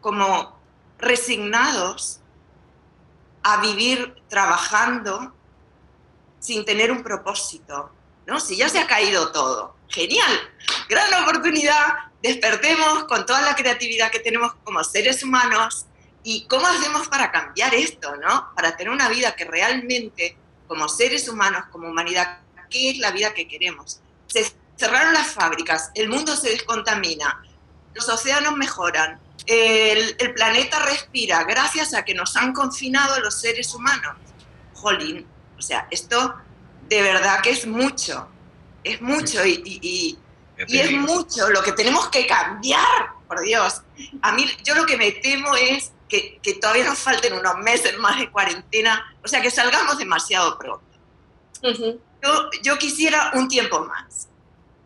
[0.00, 0.60] como
[0.98, 2.20] resignados
[3.42, 5.32] a vivir trabajando
[6.38, 7.92] sin tener un propósito,
[8.26, 8.40] ¿no?
[8.40, 10.30] Si ya se ha caído todo, genial,
[10.88, 15.86] gran oportunidad, despertemos con toda la creatividad que tenemos como seres humanos
[16.22, 18.52] y cómo hacemos para cambiar esto, ¿no?
[18.54, 20.36] Para tener una vida que realmente,
[20.66, 24.00] como seres humanos, como humanidad, qué es la vida que queremos.
[24.26, 27.42] Se cerraron las fábricas, el mundo se descontamina,
[27.94, 34.16] los océanos mejoran, el, planeta respira gracias a que nos han confinado los seres humanos.
[34.74, 35.26] Jolín,
[35.56, 36.34] O sea, esto
[36.88, 38.28] de verdad que es mucho,
[38.84, 40.18] es mucho y,
[40.56, 43.82] es mucho lo que tenemos que cambiar, por Dios.
[44.22, 48.18] A mí, yo lo que me temo es que, todavía nos falten unos meses más
[48.18, 50.84] de cuarentena, o sea, que salgamos demasiado pronto.
[51.62, 54.28] yo, yo quisiera un tiempo más,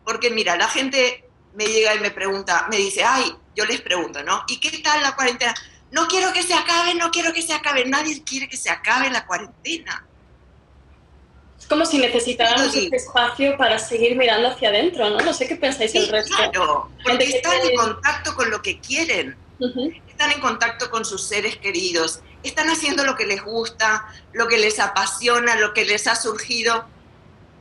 [0.03, 4.23] porque mira, la gente me llega y me pregunta, me dice, ay, yo les pregunto,
[4.23, 4.43] ¿no?
[4.47, 5.53] ¿Y qué tal la cuarentena?
[5.91, 7.85] No quiero que se acabe, no quiero que se acabe.
[7.85, 10.05] Nadie quiere que se acabe la cuarentena.
[11.61, 15.19] Es como si necesitáramos este espacio para seguir mirando hacia adentro, ¿no?
[15.19, 16.35] No sé qué pensáis el resto.
[16.35, 19.37] Claro, porque están en contacto con lo que quieren,
[20.09, 24.57] están en contacto con sus seres queridos, están haciendo lo que les gusta, lo que
[24.57, 26.85] les apasiona, lo que les ha surgido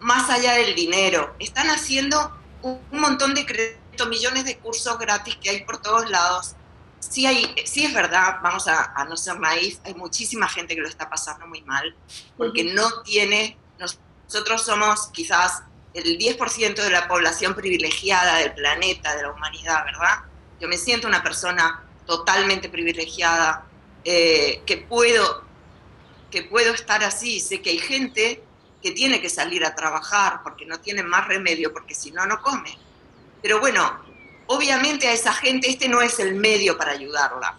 [0.01, 1.35] más allá del dinero.
[1.39, 6.57] Están haciendo un montón de créditos, millones de cursos gratis que hay por todos lados.
[6.99, 10.89] Sí, hay, sí es verdad, vamos a, no ser maíz, hay muchísima gente que lo
[10.89, 11.95] está pasando muy mal,
[12.37, 15.63] porque no tiene, nosotros somos quizás
[15.95, 20.19] el 10% de la población privilegiada del planeta, de la humanidad, ¿verdad?
[20.61, 23.67] Yo me siento una persona totalmente privilegiada,
[24.05, 25.45] eh, que, puedo,
[26.31, 28.43] que puedo estar así, sé que hay gente
[28.83, 32.41] que tiene que salir a trabajar porque no tiene más remedio, porque si no, no
[32.41, 32.79] come.
[33.43, 34.01] Pero bueno,
[34.47, 37.57] obviamente a esa gente este no es el medio para ayudarla.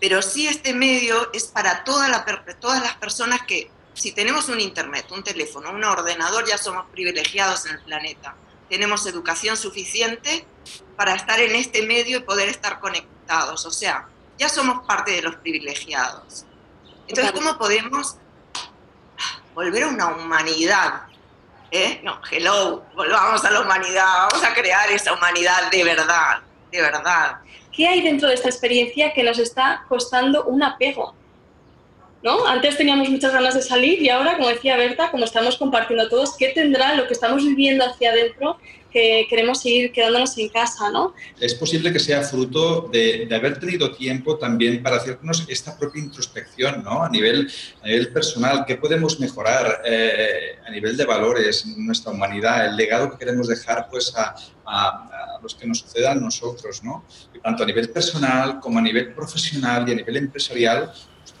[0.00, 2.24] Pero sí este medio es para toda la,
[2.58, 3.70] todas las personas que,
[4.00, 8.34] si tenemos un internet, un teléfono, un ordenador, ya somos privilegiados en el planeta.
[8.70, 10.46] Tenemos educación suficiente
[10.96, 13.66] para estar en este medio y poder estar conectados.
[13.66, 16.46] O sea, ya somos parte de los privilegiados.
[17.08, 18.16] Entonces, ¿cómo podemos
[19.54, 21.02] volver a una humanidad.
[21.70, 22.00] ¿eh?
[22.02, 26.40] No, hello, volvamos a la humanidad, vamos a crear esa humanidad de verdad,
[26.72, 27.40] de verdad.
[27.70, 31.14] ¿Qué hay dentro de esta experiencia que nos está costando un apego?
[32.22, 32.46] ¿No?
[32.46, 36.36] Antes teníamos muchas ganas de salir y ahora, como decía Berta, como estamos compartiendo todos,
[36.36, 38.58] ¿qué tendrá lo que estamos viviendo hacia adentro
[38.90, 41.14] que queremos seguir quedándonos en casa, ¿no?
[41.38, 46.82] Es posible que sea fruto de, haber tenido tiempo también para hacernos esta propia introspección,
[46.82, 47.02] ¿no?
[47.02, 47.50] A nivel,
[47.82, 52.66] a personal, ¿qué podemos mejorar eh, a nivel de valores en nuestra humanidad?
[52.66, 54.34] El legado que queremos dejar, pues, a,
[54.66, 57.04] a, los que nos sucedan nosotros, ¿no?
[57.34, 60.92] Y tanto a nivel personal como a nivel profesional y a nivel empresarial,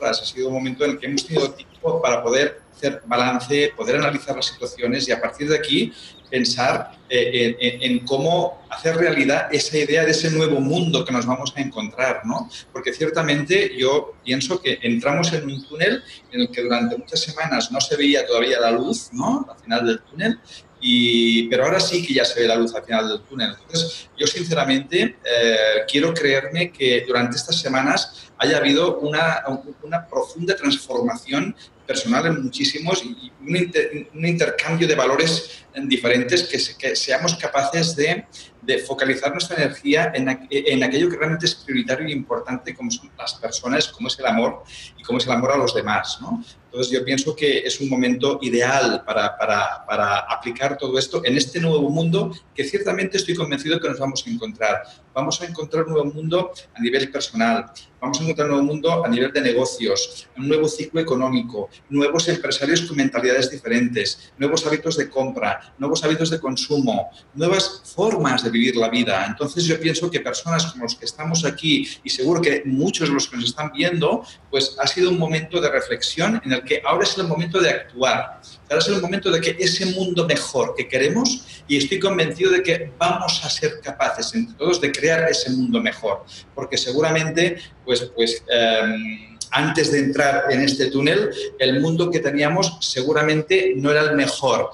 [0.02, 3.96] ha sido un momento en el que hemos tenido tiempo para poder hacer balance, poder
[3.96, 5.92] analizar las situaciones y a partir de aquí
[6.30, 11.52] pensar eh, en, cómo hacer realidad esa idea de ese nuevo mundo que nos vamos
[11.56, 12.48] a encontrar, ¿no?
[12.72, 17.72] Porque ciertamente yo pienso que entramos en un túnel en el que durante muchas semanas
[17.72, 19.44] no se veía todavía la luz, ¿no?
[19.50, 20.38] Al final del túnel,
[20.80, 23.54] y, pero ahora sí que ya se ve la luz al final del túnel.
[23.60, 25.56] Entonces, yo sinceramente eh,
[25.90, 29.42] quiero creerme que durante estas semanas haya habido una,
[29.82, 31.54] una profunda transformación
[31.86, 38.24] personal en muchísimos y un, intercambio de valores diferentes que, que seamos capaces de,
[38.62, 43.10] de, focalizar nuestra energía en, en, aquello que realmente es prioritario e importante como son
[43.16, 44.62] las personas, como es el amor
[44.98, 46.18] y como es el amor a los demás.
[46.20, 46.42] ¿no?
[46.70, 51.36] Entonces yo pienso que es un momento ideal para, para, para, aplicar todo esto en
[51.36, 54.82] este nuevo mundo que ciertamente estoy convencido que nos vamos a encontrar.
[55.12, 59.04] Vamos a encontrar un nuevo mundo a nivel personal, vamos a encontrar un nuevo mundo
[59.04, 64.96] a nivel de negocios, un nuevo ciclo económico, nuevos empresarios con mentalidades diferentes, nuevos hábitos
[64.96, 69.26] de compra, nuevos hábitos de consumo, nuevas formas de vivir la vida.
[69.28, 73.14] Entonces yo pienso que personas como los que estamos aquí y seguro que muchos de
[73.14, 76.82] los que nos están viendo, pues ha sido un momento de reflexión en el que
[76.84, 78.40] ahora es el momento de actuar.
[78.68, 82.62] Ahora es el momento de que ese mundo mejor que queremos, y estoy convencido de
[82.62, 86.24] que vamos a ser capaces entre todos de crear ese mundo mejor,
[86.54, 92.78] porque seguramente, pues, pues em, antes de entrar en este túnel, el mundo que teníamos
[92.80, 94.70] seguramente no era el mejor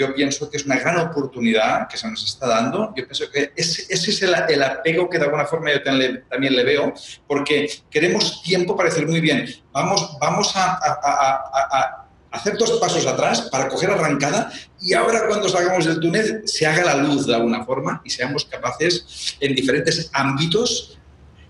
[0.00, 2.94] yo pienso que es una gran oportunidad que se nos está dando.
[2.96, 6.94] Yo pienso que ese, es el, apego que de alguna forma yo también le, veo,
[7.26, 13.42] porque queremos tiempo para decir, muy bien, vamos, vamos a, a, hacer dos pasos atrás
[13.50, 17.64] para coger arrancada y ahora cuando salgamos del túnel se haga la luz de alguna
[17.64, 20.96] forma y seamos capaces en diferentes ámbitos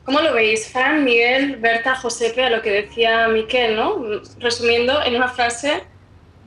[0.05, 4.03] ¿Cómo lo veis, Fran, Miguel, Berta, Josepe, a lo que decía Miquel, ¿no?
[4.41, 5.85] Resumiendo en una frase,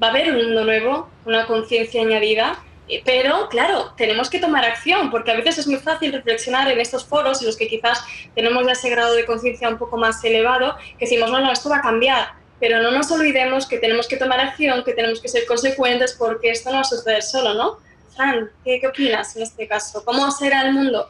[0.02, 4.66] va a haber un mundo nuevo, una conciencia añadida, eh, pero claro, tenemos que tomar
[4.66, 8.04] acción, porque a veces es muy fácil reflexionar en estos foros en los que quizás
[8.36, 11.70] tenemos ya ese grado de conciencia un poco más elevado, que decimos, no, no, esto
[11.70, 15.28] va a cambiar, pero no nos olvidemos que tenemos que tomar acción, que tenemos que
[15.28, 17.78] ser consecuentes, porque esto no va a suceder solo, ¿no?
[18.16, 20.04] Fran, ¿qué, qué opinas en este caso?
[20.06, 21.10] ¿Cómo será el mundo?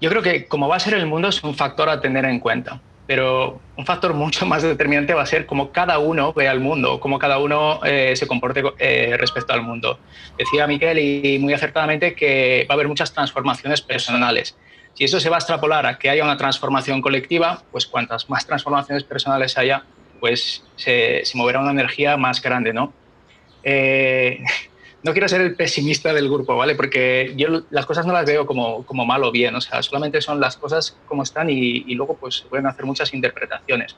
[0.00, 2.40] Yo creo que como va a ser el mundo es un factor a tener en
[2.40, 2.80] cuenta.
[3.08, 7.00] Pero un factor mucho más determinante va a ser cómo cada uno ve al mundo,
[7.00, 9.98] cómo cada uno eh, se comporte eh, respecto al mundo.
[10.36, 14.58] Decía Miquel y muy acertadamente que va a haber muchas transformaciones personales.
[14.92, 18.46] Si eso se va a extrapolar a que haya una transformación colectiva, pues cuantas más
[18.46, 19.84] transformaciones personales haya,
[20.20, 22.92] pues se, moverá una energía más grande, ¿no?
[23.62, 24.44] Eh,
[25.02, 26.74] no quiero ser el pesimista del grupo, ¿vale?
[26.74, 30.20] Porque yo las cosas no las veo como, como mal o bien, o sea, solamente
[30.20, 33.96] son las cosas como están y, luego pues se pueden hacer muchas interpretaciones.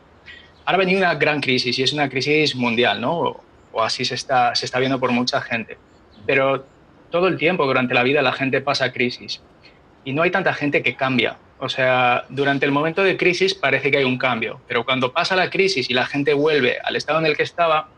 [0.65, 3.19] Ahora ha venido una gran crisis y es una crisis mundial, ¿no?
[3.19, 5.79] O, o así se está, se está viendo por mucha gente.
[6.27, 6.67] Pero
[7.11, 9.41] todo el tiempo durante la vida la gente pasa crisis
[10.05, 11.37] y no hay tanta gente que cambia.
[11.59, 15.37] O sea, durante el momento de crisis parece que hay un cambio, pero cuando pasa
[15.37, 17.89] la crisis y la gente vuelve al estado en el que estaba,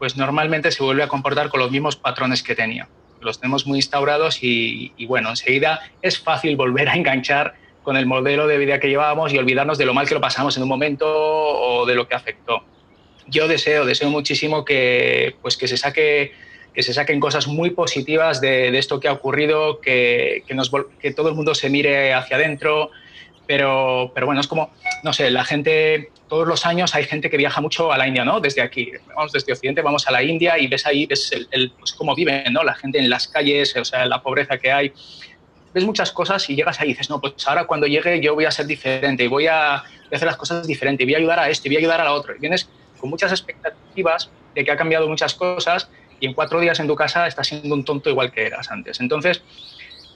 [0.00, 2.88] pues normalmente se vuelve a comportar con los mismos patrones que tenía.
[3.20, 8.46] Los tenemos muy instaurados y, bueno, enseguida es fácil volver a enganchar con el modelo
[8.46, 11.06] de vida que llevábamos y olvidarnos de lo mal que lo pasamos en un momento
[11.06, 12.64] o de lo que afectó.
[13.26, 16.32] Yo deseo, deseo muchísimo que, pues que se saque
[16.72, 20.70] que se saquen cosas muy positivas de, esto que ha ocurrido, que, que, nos,
[21.00, 22.90] que, todo el mundo se mire hacia adentro,
[23.50, 24.70] pero, pero bueno, es como,
[25.02, 28.24] no sé, la gente, todos los años hay gente que viaja mucho a la India,
[28.24, 28.38] ¿no?
[28.38, 31.92] Desde aquí, vamos desde Occidente, vamos a la India y ves ahí, ves el, pues
[31.94, 32.62] cómo viven, ¿no?
[32.62, 34.92] La gente en las calles, o sea, la pobreza que hay.
[35.74, 38.44] Ves muchas cosas y llegas ahí y dices, no, pues ahora cuando llegue yo voy
[38.44, 39.82] a ser diferente y voy a,
[40.12, 42.36] hacer las cosas diferente, voy a ayudar a este, voy a ayudar a la otro.
[42.36, 42.70] Y vienes
[43.00, 45.90] con muchas expectativas de que ha cambiado muchas cosas
[46.20, 49.00] y en cuatro días en tu casa estás siendo un tonto igual que eras antes.
[49.00, 49.42] Entonces,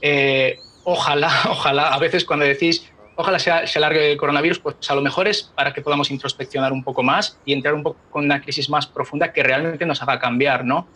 [0.02, 4.94] eh, ojalá, ojalá, a veces cuando decís, ojalá se, se alargue el coronavirus, pues a
[4.94, 8.24] lo mejor es para que podamos introspeccionar un poco más y entrar un poco con
[8.24, 10.88] una crisis más profunda que realmente nos haga cambiar, ¿no?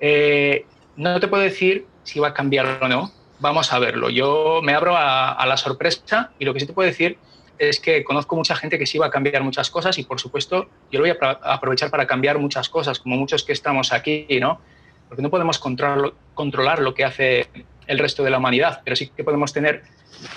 [0.00, 0.66] Eh,
[0.96, 4.10] no te puedo decir si va a cambiar o no, vamos a verlo.
[4.10, 7.18] Yo me abro a, a la sorpresa y lo que sí te puedo decir
[7.60, 10.70] es que conozco mucha gente que sí va a cambiar muchas cosas y, por supuesto,
[10.90, 14.62] yo lo voy a aprovechar para cambiar muchas cosas, como muchos que estamos aquí, ¿no?
[15.08, 17.48] Porque no podemos controlar lo que hace
[17.86, 19.82] el resto de la humanidad, pero sí que podemos tener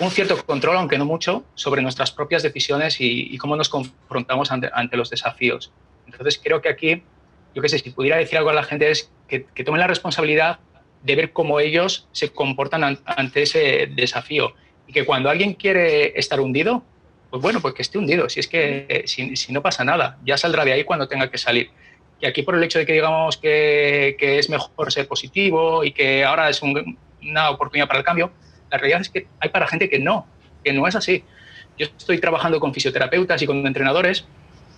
[0.00, 4.96] un cierto control, aunque no mucho, sobre nuestras propias decisiones y, cómo nos confrontamos ante,
[4.96, 5.72] los desafíos.
[6.06, 7.02] Entonces, creo que aquí,
[7.54, 9.86] yo qué sé, si pudiera decir algo a la gente es que, que tomen la
[9.86, 10.58] responsabilidad
[11.02, 14.54] de ver cómo ellos se comportan ante ese desafío
[14.86, 16.82] y que cuando alguien quiere estar hundido,
[17.30, 20.64] pues bueno, pues que esté hundido, si es que si, no pasa nada, ya saldrá
[20.64, 21.70] de ahí cuando tenga que salir.
[22.20, 26.24] Y aquí por el hecho de que digamos que, es mejor ser positivo y que
[26.24, 28.30] ahora es una oportunidad para el cambio,
[28.74, 30.26] la realidad es que hay para gente que no,
[30.64, 31.22] que no es así.
[31.78, 34.26] Yo estoy trabajando con fisioterapeutas y con entrenadores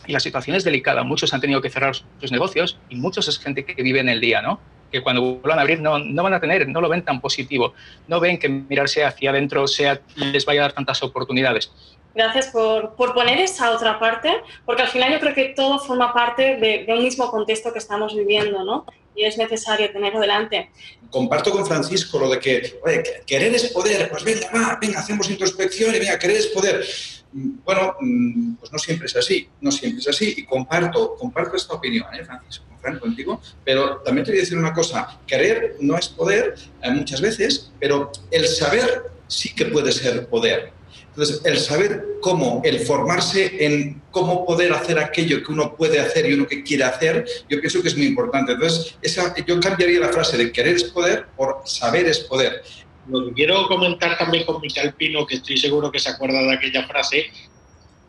[0.06, 1.02] y la situación es delicada.
[1.02, 4.20] Muchos han tenido que cerrar sus negocios y muchos es gente que vive en el
[4.20, 4.60] día, ¿no?
[4.92, 7.72] Que cuando vuelvan a abrir no, no van a tener, no lo ven tan positivo.
[8.06, 11.72] No ven que mirarse hacia adentro sea, les vaya a dar tantas oportunidades.
[12.14, 14.30] Gracias por, por, poner esa otra parte,
[14.66, 18.14] porque al final yo creo que todo forma parte de, un mismo contexto que estamos
[18.14, 18.84] viviendo, ¿no?
[19.16, 20.70] Y es necesario tenerlo delante.
[21.10, 22.80] Comparto con Francisco lo de que,
[23.26, 26.84] querer es poder, pues venga, va, venga, hacemos introspección y venga, querer es poder.
[27.32, 31.74] Bueno, mm, pues no siempre es así, no siempre es así, y comparto, comparto esta
[31.74, 32.66] opinión, ¿eh, Francisco?
[32.94, 37.20] contigo, pero también te voy a decir una cosa, querer no es poder eh, muchas
[37.20, 40.72] veces, pero el saber sí que puede ser poder.
[41.16, 46.28] Entonces, el saber cómo, el formarse en cómo poder hacer aquello que uno puede hacer
[46.28, 48.52] y uno que quiere hacer, yo pienso que es muy importante.
[48.52, 52.62] Entonces, esa, yo cambiaría la frase de querer es poder por saber es poder.
[53.08, 56.52] Lo que quiero comentar también con Michael Pino, que estoy seguro que se acuerda de
[56.52, 57.30] aquella frase,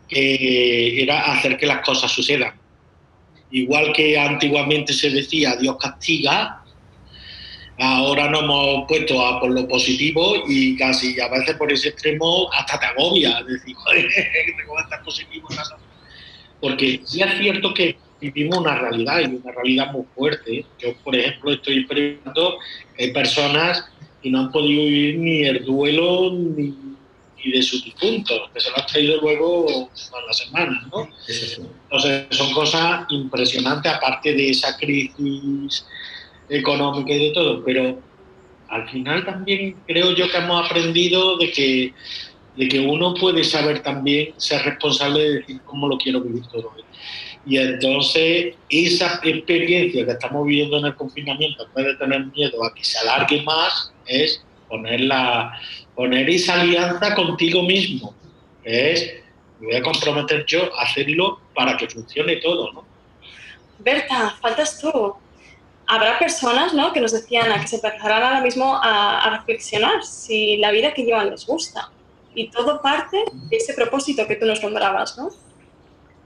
[0.10, 2.60] que era hacer que las cosas sucedan.
[3.52, 6.62] Igual que antiguamente se decía Dios castiga,
[7.80, 12.50] Ahora nos hemos puesto a por lo positivo y casi a veces por ese extremo
[12.52, 13.44] hasta te agobia.
[13.44, 14.08] Decir, joder,
[14.58, 15.48] tengo que estar positivo
[16.60, 20.66] Porque sí es cierto que vivimos una realidad y una realidad muy fuerte.
[20.80, 22.58] Yo, por ejemplo, estoy experimentando
[22.98, 23.86] hay personas
[24.24, 26.74] que no han podido vivir ni el duelo ni,
[27.46, 31.08] de sus difuntos, que se lo han traído luego a las semanas, ¿no?
[31.84, 35.86] Entonces, son cosas impresionantes, aparte de esa crisis
[36.50, 38.00] económica y de todo, pero
[38.70, 41.94] al final también creo yo que hemos aprendido de que,
[42.56, 46.74] de que uno puede saber también ser responsable de decir cómo lo quiero vivir todo.
[47.46, 52.64] Y entonces esa experiencia que estamos viviendo en el confinamiento, en vez de tener miedo
[52.64, 55.58] a que se alargue más, es poner, la,
[55.96, 58.14] poner esa alianza contigo mismo.
[58.64, 59.14] Es,
[59.62, 62.74] voy a comprometer yo a hacerlo para que funcione todo.
[62.74, 62.86] ¿no?
[63.80, 65.16] Berta, faltas tú
[65.88, 66.94] habrá personas ¿no?
[66.94, 71.04] que nos decían a que se empezarán ahora mismo a, reflexionar si la vida que
[71.04, 71.90] llevan les gusta.
[72.36, 75.32] y todo parte de ese propósito que tú nos nombrabas, ¿no?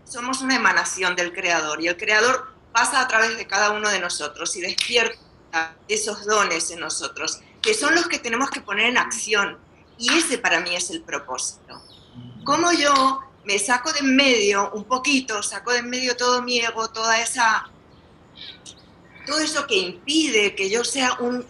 [0.04, 4.00] Somos una emanación del Creador y el Creador pasa a través de cada uno de
[4.00, 8.98] nosotros y despierta esos dones en nosotros, que son los que tenemos que poner en
[8.98, 9.58] acción.
[9.98, 11.82] Y ese para mí es el propósito.
[12.44, 16.60] Como yo me saco de en medio un poquito, saco de en medio todo mi
[16.60, 17.71] ego, toda esa
[19.26, 21.46] todo eso que impide que yo sea un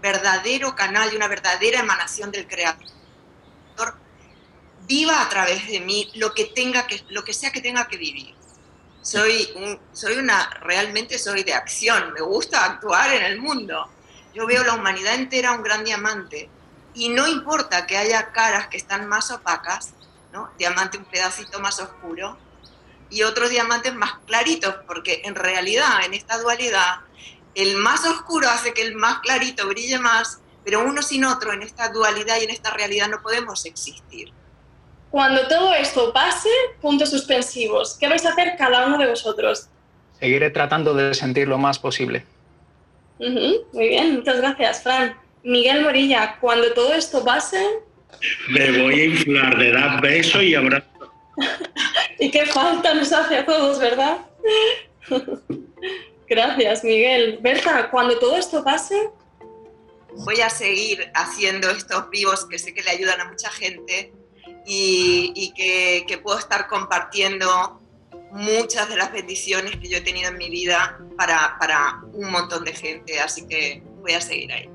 [0.00, 2.86] verdadero canal y una verdadera emanación del creador
[4.86, 7.98] viva a través de mí lo que tenga que lo que sea que tenga que
[7.98, 8.34] vivir
[9.02, 9.48] soy,
[9.92, 13.88] soy una, realmente soy de acción, me gusta actuar en el mundo.
[14.34, 16.50] Yo veo la humanidad entera un gran diamante
[16.94, 19.94] y no importa que haya caras que están más opacas,
[20.32, 20.50] ¿no?
[20.58, 22.36] Diamante un pedacito más oscuro
[23.10, 26.96] y otros diamantes más claritos, porque en realidad en esta dualidad
[27.54, 31.62] el más oscuro hace que el más clarito brille más, pero uno sin otro en
[31.62, 34.32] esta dualidad y en esta realidad no podemos existir.
[35.10, 36.50] Cuando todo esto pase,
[36.80, 37.96] puntos suspensivos.
[37.98, 39.68] ¿Qué vais a hacer cada uno de vosotros?
[40.20, 42.24] Seguiré tratando de sentir lo más posible.
[43.18, 45.16] muy bien, muchas gracias, Fran.
[45.42, 47.64] Miguel Morilla, cuando todo esto pase...
[48.50, 50.86] Me voy a inflar de dar beso y abrazo.
[52.18, 54.18] y qué falta nos hace a todos, ¿verdad?
[56.28, 57.38] gracias, Miguel.
[57.40, 59.10] Berta, cuando todo esto pase...
[60.24, 64.12] Voy a seguir haciendo estos vivos que sé que le ayudan a mucha gente
[64.66, 67.80] y, que, puedo estar compartiendo
[68.32, 72.64] muchas de las bendiciones que yo he tenido en mi vida para, para un montón
[72.64, 74.68] de gente, así que voy a seguir ahí.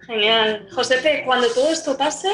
[0.00, 0.68] Genial.
[0.72, 2.30] Josepe, cuando todo esto pase...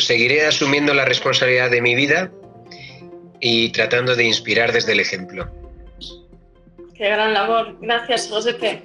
[0.00, 2.30] seguiré asumiendo la responsabilidad de mi vida
[3.40, 5.50] y tratando de inspirar desde el ejemplo.
[6.94, 7.78] Qué gran labor.
[7.80, 8.82] Gracias, Josepe.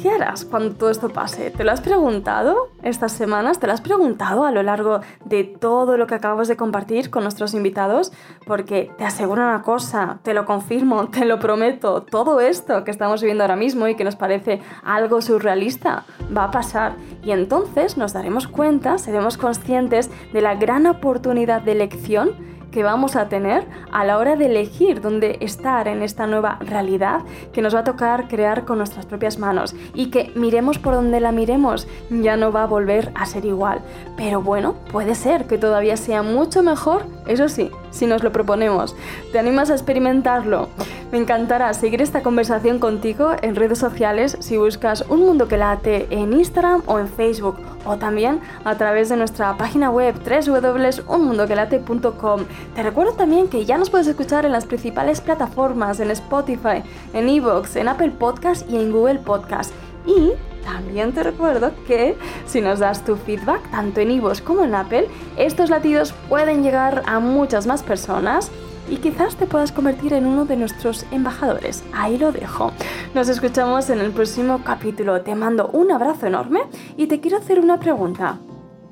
[0.00, 1.50] ¿Qué harás cuando todo esto pase?
[1.50, 3.58] ¿Te lo has preguntado estas semanas?
[3.58, 7.24] ¿Te lo has preguntado a lo largo de todo lo que acabamos de compartir con
[7.24, 8.12] nuestros invitados?
[8.46, 13.22] Porque te aseguro una cosa, te lo confirmo, te lo prometo, todo esto que estamos
[13.22, 16.94] viviendo ahora mismo y que nos parece algo surrealista va a pasar.
[17.24, 23.16] Y entonces nos daremos cuenta, seremos conscientes de la gran oportunidad de elección que vamos
[23.16, 27.22] a tener a la hora de elegir dónde estar en esta nueva realidad
[27.52, 31.18] que nos va a tocar crear con nuestras propias manos y que miremos por donde
[31.18, 33.80] la miremos ya no va a volver a ser igual.
[34.16, 38.96] Pero bueno, puede ser que todavía sea mucho mejor, eso sí, si nos lo proponemos.
[39.32, 40.68] ¿Te animas a experimentarlo?
[41.12, 46.06] Me encantará seguir esta conversación contigo en redes sociales si buscas Un Mundo que Late
[46.10, 47.56] en Instagram o en Facebook
[47.86, 52.44] o también a través de nuestra página web www.unmundoquelate.com.
[52.74, 56.82] Te recuerdo también que ya nos puedes escuchar en las principales plataformas, en Spotify,
[57.14, 59.72] en Evox, en Apple Podcast y en Google Podcast.
[60.06, 60.32] Y
[60.64, 65.08] también te recuerdo que si nos das tu feedback, tanto en iVoox como en Apple,
[65.36, 68.50] estos latidos pueden llegar a muchas más personas
[68.90, 71.84] y quizás te puedas convertir en uno de nuestros embajadores.
[71.92, 72.72] Ahí lo dejo.
[73.14, 75.20] Nos escuchamos en el próximo capítulo.
[75.22, 76.60] Te mando un abrazo enorme
[76.96, 78.38] y te quiero hacer una pregunta.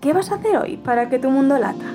[0.00, 1.86] ¿Qué vas a hacer hoy para que tu mundo lata?